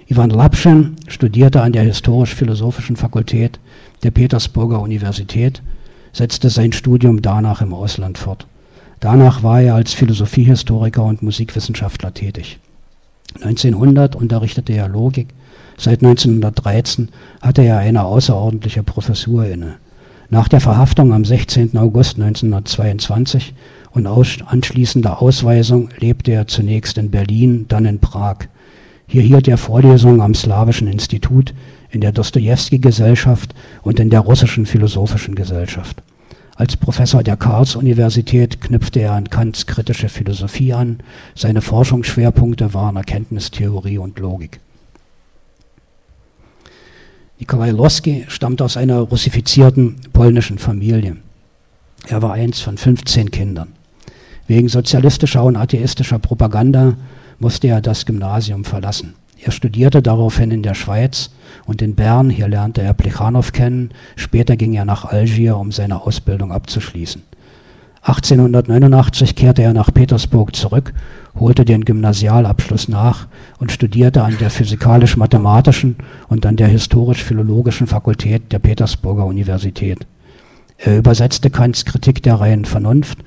[0.07, 3.59] Ivan Lapschin studierte an der Historisch-Philosophischen Fakultät
[4.03, 5.63] der Petersburger Universität,
[6.13, 8.45] setzte sein Studium danach im Ausland fort.
[8.99, 12.59] Danach war er als Philosophiehistoriker und Musikwissenschaftler tätig.
[13.41, 15.29] 1900 unterrichtete er Logik,
[15.75, 17.09] seit 1913
[17.41, 19.77] hatte er eine außerordentliche Professur inne.
[20.29, 21.77] Nach der Verhaftung am 16.
[21.77, 23.55] August 1922
[23.91, 28.47] und anschließender Ausweisung lebte er zunächst in Berlin, dann in Prag.
[29.07, 31.53] Hier hielt er Vorlesungen am Slawischen Institut,
[31.91, 33.53] in der Dostojewski-Gesellschaft
[33.83, 36.01] und in der Russischen Philosophischen Gesellschaft.
[36.55, 40.99] Als Professor der Karls-Universität knüpfte er an Kants kritische Philosophie an.
[41.35, 44.59] Seine Forschungsschwerpunkte waren Erkenntnistheorie und Logik.
[47.39, 51.17] Nikolai Loski stammt aus einer russifizierten polnischen Familie.
[52.07, 53.73] Er war eins von 15 Kindern.
[54.47, 56.93] Wegen sozialistischer und atheistischer Propaganda
[57.39, 59.15] musste er das Gymnasium verlassen.
[59.41, 61.31] Er studierte daraufhin in der Schweiz
[61.65, 62.29] und in Bern.
[62.29, 63.91] Hier lernte er Plechanow kennen.
[64.15, 67.21] Später ging er nach Algier, um seine Ausbildung abzuschließen.
[68.01, 70.93] 1889 kehrte er nach Petersburg zurück,
[71.39, 73.27] holte den Gymnasialabschluss nach
[73.59, 75.95] und studierte an der physikalisch-mathematischen
[76.27, 80.05] und an der historisch-philologischen Fakultät der Petersburger Universität.
[80.77, 83.19] Er übersetzte Kants Kritik der reinen Vernunft,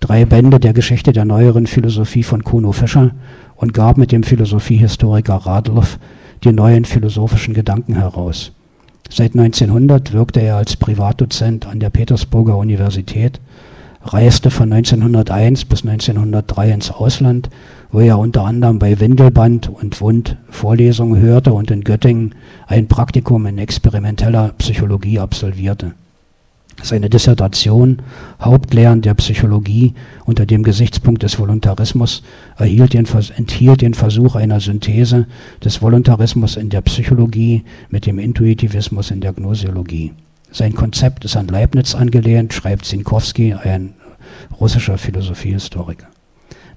[0.00, 3.12] drei Bände der Geschichte der neueren Philosophie von Kuno Fischer
[3.56, 5.98] und gab mit dem Philosophiehistoriker Radloff
[6.44, 8.52] die neuen philosophischen Gedanken heraus.
[9.08, 13.40] Seit 1900 wirkte er als Privatdozent an der Petersburger Universität
[14.02, 17.50] reiste von 1901 bis 1903 ins Ausland,
[17.90, 22.34] wo er unter anderem bei Windelband und Wund Vorlesungen hörte und in Göttingen
[22.66, 25.92] ein Praktikum in experimenteller Psychologie absolvierte.
[26.82, 28.02] Seine Dissertation
[28.40, 32.22] Hauptlehren der Psychologie unter dem Gesichtspunkt des Voluntarismus
[32.58, 35.26] den, enthielt den Versuch einer Synthese
[35.64, 40.12] des Voluntarismus in der Psychologie mit dem Intuitivismus in der Gnosiologie.
[40.52, 43.94] Sein Konzept ist an Leibniz angelehnt, schreibt Zinkowski, ein
[44.60, 46.06] russischer Philosophiehistoriker.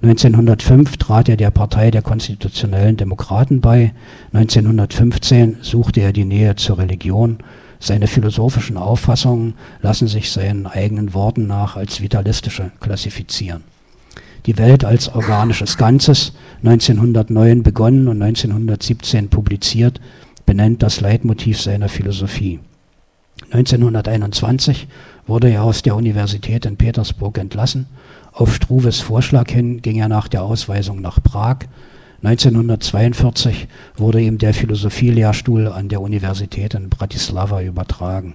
[0.02, 3.92] 1905 trat er der Partei der konstitutionellen Demokraten bei.
[4.32, 7.38] 1915 suchte er die Nähe zur Religion.
[7.80, 13.64] Seine philosophischen Auffassungen lassen sich seinen eigenen Worten nach als vitalistische klassifizieren.
[14.46, 20.00] Die Welt als organisches Ganzes, 1909 begonnen und 1917 publiziert,
[20.44, 22.60] benennt das Leitmotiv seiner Philosophie.
[23.50, 24.86] 1921
[25.26, 27.86] wurde er aus der Universität in Petersburg entlassen.
[28.32, 31.58] Auf Struves Vorschlag hin ging er nach der Ausweisung nach Prag.
[32.22, 33.66] 1942
[33.96, 38.34] wurde ihm der Philosophielehrstuhl an der Universität in Bratislava übertragen.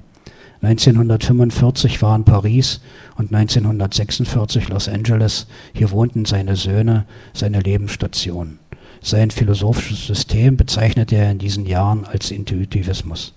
[0.62, 2.82] 1945 war in Paris
[3.16, 5.46] und 1946 Los Angeles.
[5.74, 8.58] Hier wohnten seine Söhne, seine Lebensstation.
[9.02, 13.36] Sein philosophisches System bezeichnete er in diesen Jahren als Intuitivismus.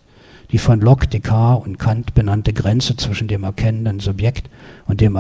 [0.51, 4.49] Die von Locke, Descartes und Kant benannte Grenze zwischen dem erkennenden Subjekt
[4.87, 5.17] und dem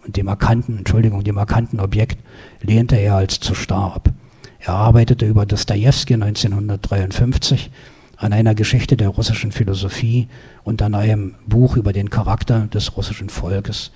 [0.00, 2.18] erkannten, dem erkannten, Entschuldigung, dem erkannten Objekt
[2.62, 4.10] lehnte er als zu starr ab.
[4.60, 7.70] Er arbeitete über Dostoevsky 1953
[8.16, 10.28] an einer Geschichte der russischen Philosophie
[10.64, 13.90] und an einem Buch über den Charakter des russischen Volkes.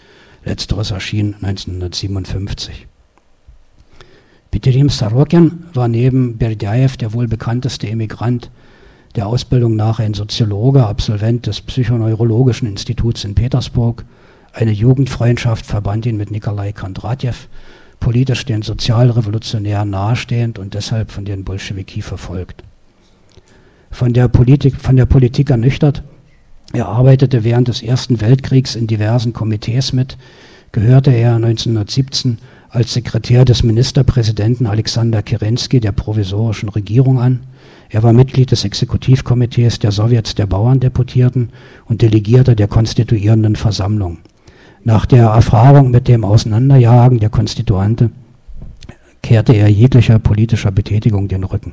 [0.45, 2.87] Letzteres erschien 1957.
[4.51, 8.51] Peterim Sarokin war neben Berdyaev der wohl bekannteste Emigrant
[9.17, 14.05] der Ausbildung nach ein Soziologe, Absolvent des Psychoneurologischen Instituts in Petersburg.
[14.55, 17.35] Eine Jugendfreundschaft verband ihn mit Nikolai Kondratjew,
[17.99, 22.63] politisch den Sozialrevolutionären nahestehend und deshalb von den Bolschewiki verfolgt.
[23.91, 26.05] Von der Politik, von der Politik ernüchtert,
[26.73, 30.17] er arbeitete während des Ersten Weltkriegs in diversen Komitees mit,
[30.71, 32.39] gehörte er 1917
[32.71, 37.41] als Sekretär des Ministerpräsidenten Alexander Kerensky der provisorischen Regierung an
[37.95, 41.51] er war Mitglied des Exekutivkomitees der Sowjets der Bauerndeputierten
[41.87, 44.19] und Delegierter der konstituierenden Versammlung.
[44.87, 48.11] Nach der Erfahrung mit dem Auseinanderjagen der Konstituante
[49.23, 51.73] kehrte er jeglicher politischer Betätigung den Rücken.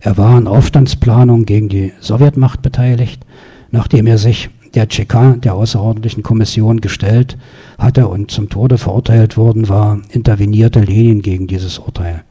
[0.00, 3.26] Er war an Aufstandsplanung gegen die Sowjetmacht beteiligt,
[3.70, 7.36] nachdem er sich der Tscheka, der außerordentlichen Kommission, gestellt
[7.76, 12.24] hatte und zum Tode verurteilt worden war, intervenierte Lenin gegen dieses Urteil.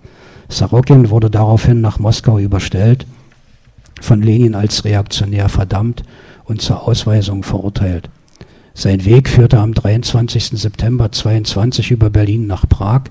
[0.50, 3.06] Sarokin wurde daraufhin nach Moskau überstellt,
[4.02, 6.02] von Lenin als reaktionär verdammt
[6.46, 8.10] und zur Ausweisung verurteilt.
[8.74, 10.52] Sein Weg führte am 23.
[10.60, 13.04] September 22 über Berlin nach Prag.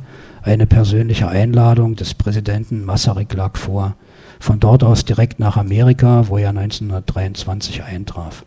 [0.43, 3.95] Eine persönliche Einladung des Präsidenten Masaryk lag vor.
[4.39, 8.47] Von dort aus direkt nach Amerika, wo er 1923 eintraf.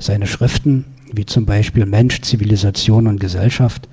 [0.00, 3.88] Seine Schriften, wie zum Beispiel Mensch, Zivilisation und Gesellschaft,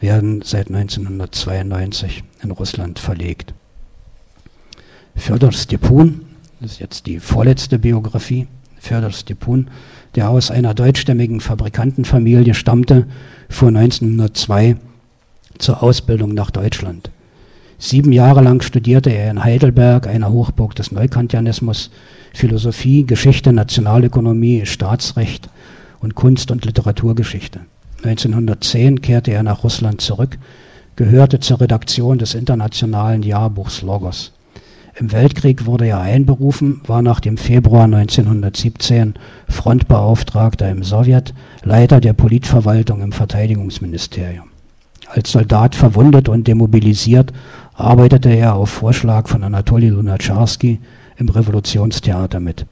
[0.00, 3.54] werden seit 1992 in Russland verlegt.
[5.14, 6.22] Fjodor Stepun,
[6.60, 8.48] das ist jetzt die vorletzte Biografie,
[8.80, 9.68] Fjodor Stepun,
[10.14, 13.06] der aus einer deutschstämmigen Fabrikantenfamilie stammte,
[13.48, 14.76] fuhr 1902
[15.58, 17.10] zur Ausbildung nach Deutschland.
[17.78, 21.90] Sieben Jahre lang studierte er in Heidelberg, einer Hochburg des Neukantianismus,
[22.32, 25.48] Philosophie, Geschichte, Nationalökonomie, Staatsrecht
[26.00, 27.60] und Kunst- und Literaturgeschichte.
[28.04, 30.38] 1910 kehrte er nach Russland zurück,
[30.96, 34.32] gehörte zur Redaktion des internationalen Jahrbuchs Logos.
[34.96, 39.14] Im Weltkrieg wurde er einberufen, war nach dem Februar 1917
[39.48, 41.34] Frontbeauftragter im Sowjet,
[41.64, 44.44] Leiter der Politverwaltung im Verteidigungsministerium.
[45.08, 47.32] Als Soldat verwundet und demobilisiert
[47.74, 50.78] arbeitete er auf Vorschlag von Anatoli Lunacharsky
[51.16, 52.64] im Revolutionstheater mit.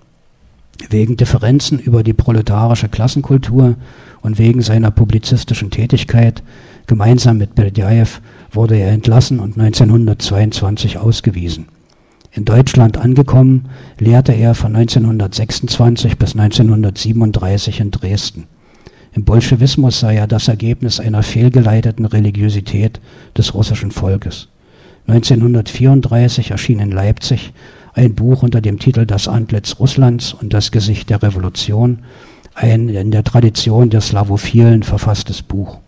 [0.91, 3.75] Wegen Differenzen über die proletarische Klassenkultur
[4.21, 6.45] und wegen seiner publizistischen Tätigkeit
[6.87, 8.21] gemeinsam mit Berdjaev
[8.53, 11.67] wurde er entlassen und 1922 ausgewiesen.
[12.35, 13.69] In Deutschland angekommen,
[13.99, 18.47] lehrte er von 1926 bis 1937 in Dresden.
[19.13, 23.01] Im Bolschewismus sei er das Ergebnis einer fehlgeleiteten Religiosität
[23.37, 24.49] des russischen Volkes.
[25.09, 27.53] 1934 erschien in Leipzig
[27.93, 31.99] ein Buch unter dem Titel Das Antlitz Russlands und das Gesicht der Revolution,
[32.55, 35.81] ein in der Tradition der Slavophilen verfasstes Buch.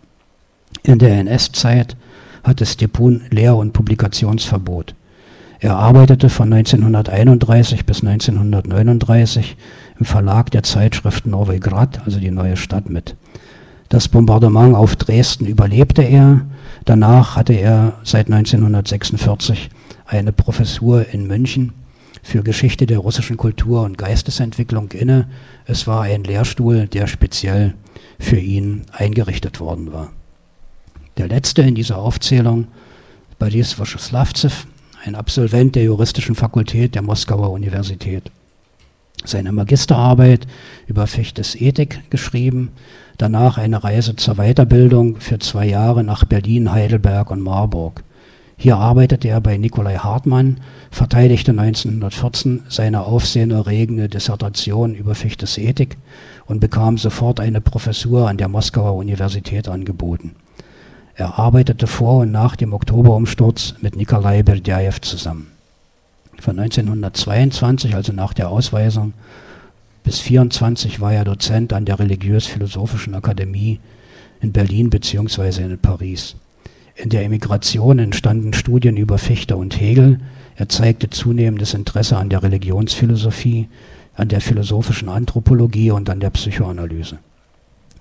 [0.83, 1.97] In der NS-Zeit
[2.43, 4.93] hatte Stepun Lehr- und Publikationsverbot.
[5.65, 9.57] Er arbeitete von 1931 bis 1939
[9.99, 13.15] im Verlag der Zeitschrift Nowy Grad, also die neue Stadt, mit.
[13.89, 16.41] Das Bombardement auf Dresden überlebte er.
[16.85, 19.71] Danach hatte er seit 1946
[20.05, 21.73] eine Professur in München
[22.21, 25.27] für Geschichte der russischen Kultur und Geistesentwicklung inne.
[25.65, 27.73] Es war ein Lehrstuhl, der speziell
[28.19, 30.11] für ihn eingerichtet worden war.
[31.17, 32.67] Der letzte in dieser Aufzählung,
[33.39, 34.51] Boris Woscheslavzew,
[35.05, 38.31] ein Absolvent der juristischen Fakultät der Moskauer Universität.
[39.23, 40.47] Seine Magisterarbeit
[40.87, 42.71] über Fichtes Ethik geschrieben,
[43.17, 48.03] danach eine Reise zur Weiterbildung für zwei Jahre nach Berlin, Heidelberg und Marburg.
[48.57, 55.97] Hier arbeitete er bei Nikolai Hartmann, verteidigte 1914 seine aufsehenerregende Dissertation über Fichtes Ethik
[56.45, 60.35] und bekam sofort eine Professur an der Moskauer Universität angeboten.
[61.17, 65.47] Er arbeitete vor und nach dem Oktoberumsturz mit Nikolai Berdjajew zusammen.
[66.39, 69.13] Von 1922, also nach der Ausweisung,
[70.03, 73.79] bis 1924 war er Dozent an der Religiös-Philosophischen Akademie
[74.41, 75.63] in Berlin bzw.
[75.63, 76.35] in Paris.
[76.95, 80.19] In der Emigration entstanden Studien über Fichte und Hegel.
[80.57, 83.69] Er zeigte zunehmendes Interesse an der Religionsphilosophie,
[84.15, 87.19] an der philosophischen Anthropologie und an der Psychoanalyse.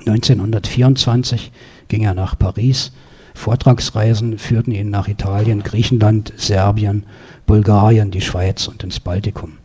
[0.00, 1.52] 1924
[1.88, 2.92] ging er nach Paris.
[3.34, 7.04] Vortragsreisen führten ihn nach Italien, Griechenland, Serbien,
[7.46, 9.58] Bulgarien, die Schweiz und ins Baltikum.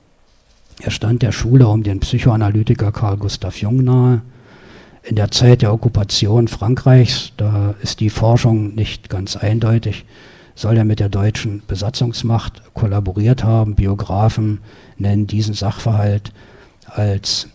[0.81, 4.21] Er stand der Schule um den Psychoanalytiker Carl Gustav Jung nahe
[5.03, 10.05] in der Zeit der Okkupation Frankreichs, da ist die Forschung nicht ganz eindeutig,
[10.55, 13.75] soll er mit der deutschen Besatzungsmacht kollaboriert haben.
[13.75, 14.59] Biografen
[14.97, 16.33] nennen diesen Sachverhalt
[16.85, 17.47] als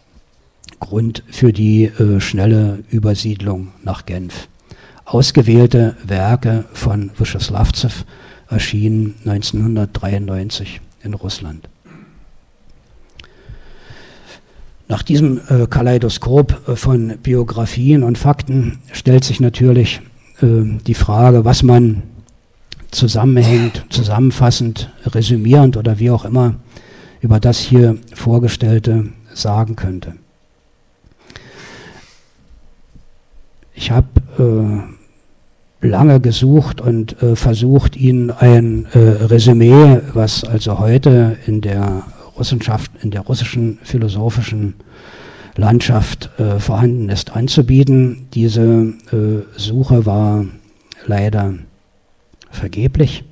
[0.85, 4.49] Grund für die äh, schnelle Übersiedlung nach Genf.
[5.07, 8.05] Ausgewählte Werke von Wyscheslavzew
[8.51, 11.71] erschienen 1993 in Russland.
[14.87, 20.03] Nach diesem äh, Kaleidoskop äh, von Biografien und Fakten stellt sich natürlich
[20.43, 20.47] äh,
[20.87, 22.03] die Frage, was man
[22.91, 26.57] zusammenhängend, zusammenfassend, resümierend oder wie auch immer
[27.23, 30.17] über das hier Vorgestellte sagen könnte.
[33.75, 34.09] Ich habe
[35.83, 42.05] äh, lange gesucht und äh, versucht, Ihnen ein äh, Resümee, was also heute in der
[42.37, 44.75] Russenschaft, in der russischen philosophischen
[45.57, 48.29] Landschaft äh, vorhanden ist, anzubieten.
[48.35, 50.45] Diese äh, Suche war
[51.07, 51.55] leider
[52.51, 53.25] vergeblich.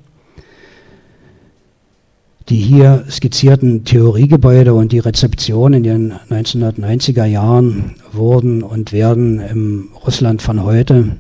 [2.49, 9.89] Die hier skizzierten Theoriegebäude und die Rezeption in den 1990er Jahren wurden und werden im
[10.05, 11.17] Russland von heute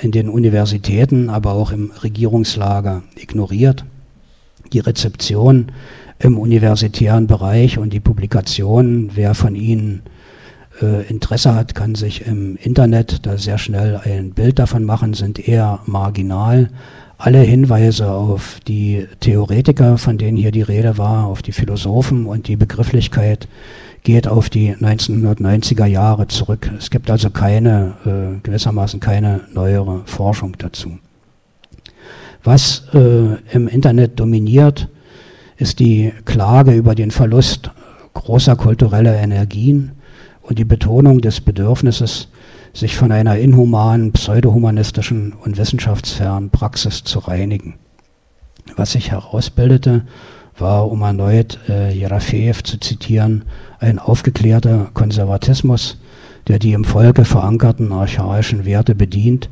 [0.00, 3.84] in den Universitäten, aber auch im Regierungslager ignoriert.
[4.72, 5.72] Die Rezeption
[6.18, 10.02] im universitären Bereich und die Publikationen, wer von Ihnen
[10.80, 15.46] äh, Interesse hat, kann sich im Internet da sehr schnell ein Bild davon machen, sind
[15.46, 16.70] eher marginal.
[17.18, 22.46] Alle Hinweise auf die Theoretiker, von denen hier die Rede war, auf die Philosophen und
[22.46, 23.48] die Begrifflichkeit
[24.02, 26.70] geht auf die 1990er Jahre zurück.
[26.78, 30.98] Es gibt also keine, äh, gewissermaßen keine neuere Forschung dazu.
[32.44, 34.88] Was äh, im Internet dominiert,
[35.56, 37.70] ist die Klage über den Verlust
[38.12, 39.92] großer kultureller Energien
[40.42, 42.28] und die Betonung des Bedürfnisses,
[42.76, 47.74] sich von einer inhumanen, pseudohumanistischen und wissenschaftsfernen Praxis zu reinigen.
[48.76, 50.06] Was sich herausbildete,
[50.58, 53.44] war, um erneut äh, Jerafeev zu zitieren,
[53.78, 55.98] ein aufgeklärter Konservatismus,
[56.48, 59.50] der die im Volke verankerten archaischen Werte bedient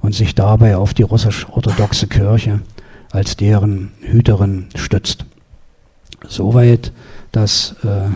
[0.00, 2.60] und sich dabei auf die russisch-orthodoxe Kirche
[3.10, 5.24] als deren Hüterin stützt.
[6.26, 6.92] Soweit
[7.32, 8.10] das äh,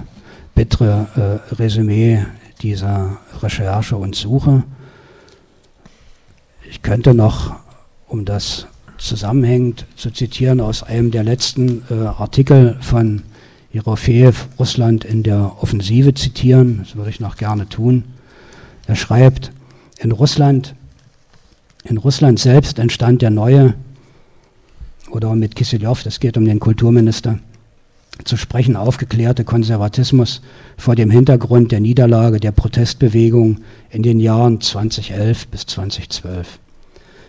[0.54, 2.24] bittere äh, Resümee
[2.58, 4.64] dieser Recherche und Suche.
[6.68, 7.56] Ich könnte noch,
[8.08, 8.66] um das
[8.98, 13.22] zusammenhängend zu zitieren, aus einem der letzten äh, Artikel von
[13.72, 16.78] Jerofeev Russland in der Offensive zitieren.
[16.78, 18.04] Das würde ich noch gerne tun.
[18.86, 19.52] Er schreibt,
[19.98, 20.74] in Russland,
[21.84, 23.74] in Russland selbst entstand der neue,
[25.10, 27.38] oder mit Kisseljow, das geht um den Kulturminister,
[28.24, 30.42] zu sprechen aufgeklärte Konservatismus
[30.76, 33.58] vor dem Hintergrund der Niederlage der Protestbewegung
[33.90, 36.58] in den Jahren 2011 bis 2012.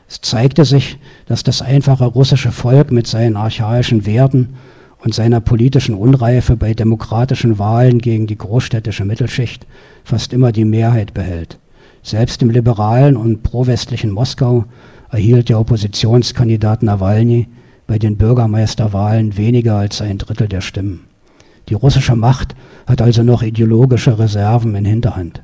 [0.08, 4.56] Es zeigte sich, dass das einfache russische Volk mit seinen archaischen Werten
[5.04, 9.66] und seiner politischen Unreife bei demokratischen Wahlen gegen die großstädtische Mittelschicht
[10.04, 11.60] fast immer die Mehrheit behält.
[12.02, 14.66] Selbst im liberalen und prowestlichen Moskau
[15.12, 17.48] erhielt der Oppositionskandidat Nawalny
[17.90, 21.06] bei den Bürgermeisterwahlen weniger als ein Drittel der Stimmen.
[21.70, 22.54] Die russische Macht
[22.86, 25.42] hat also noch ideologische Reserven in Hinterhand.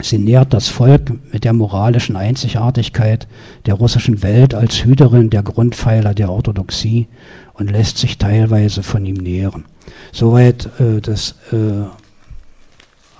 [0.00, 3.28] Sie nährt das Volk mit der moralischen Einzigartigkeit
[3.66, 7.06] der russischen Welt als Hüterin der Grundpfeiler der Orthodoxie
[7.52, 9.66] und lässt sich teilweise von ihm nähren.
[10.10, 11.84] Soweit äh, das äh,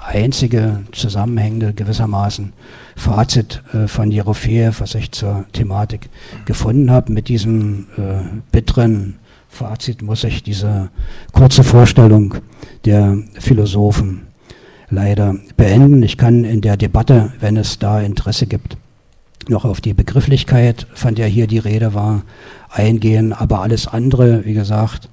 [0.09, 2.53] einzige zusammenhängende gewissermaßen
[2.97, 6.09] Fazit äh, von Jerofeev, was ich zur Thematik
[6.47, 7.13] gefunden habe.
[7.13, 9.17] Mit diesem äh, bitteren
[9.49, 10.91] Fazit muss ich diese
[11.33, 12.37] kurze Vorstellung
[12.85, 14.27] der Philosophen
[14.91, 16.03] leider beenden.
[16.03, 18.79] Ich kann in der Debatte, wenn es da Interesse gibt,
[19.49, 22.23] noch auf die Begrifflichkeit, von der hier die Rede war,
[22.71, 23.33] eingehen.
[23.33, 25.11] Aber alles andere, wie gesagt,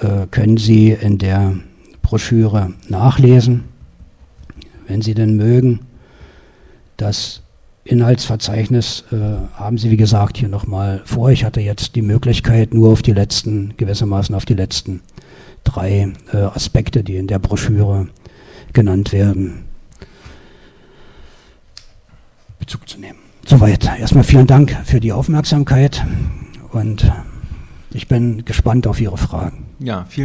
[0.00, 1.54] äh, können Sie in der
[2.02, 3.64] Broschüre nachlesen
[4.90, 5.80] wenn Sie denn mögen.
[6.96, 7.42] Das
[7.84, 9.16] Inhaltsverzeichnis äh,
[9.54, 11.30] haben Sie, wie gesagt, hier nochmal vor.
[11.30, 15.00] Ich hatte jetzt die Möglichkeit, nur auf die letzten, gewissermaßen auf die letzten
[15.64, 18.08] drei äh, Aspekte, die in der Broschüre
[18.72, 19.64] genannt werden,
[22.58, 23.18] Bezug zu nehmen.
[23.46, 23.84] Soweit.
[23.98, 26.04] Erstmal vielen Dank für die Aufmerksamkeit
[26.72, 27.10] und
[27.92, 29.66] ich bin gespannt auf Ihre Fragen.
[29.78, 30.18] Ja, vielen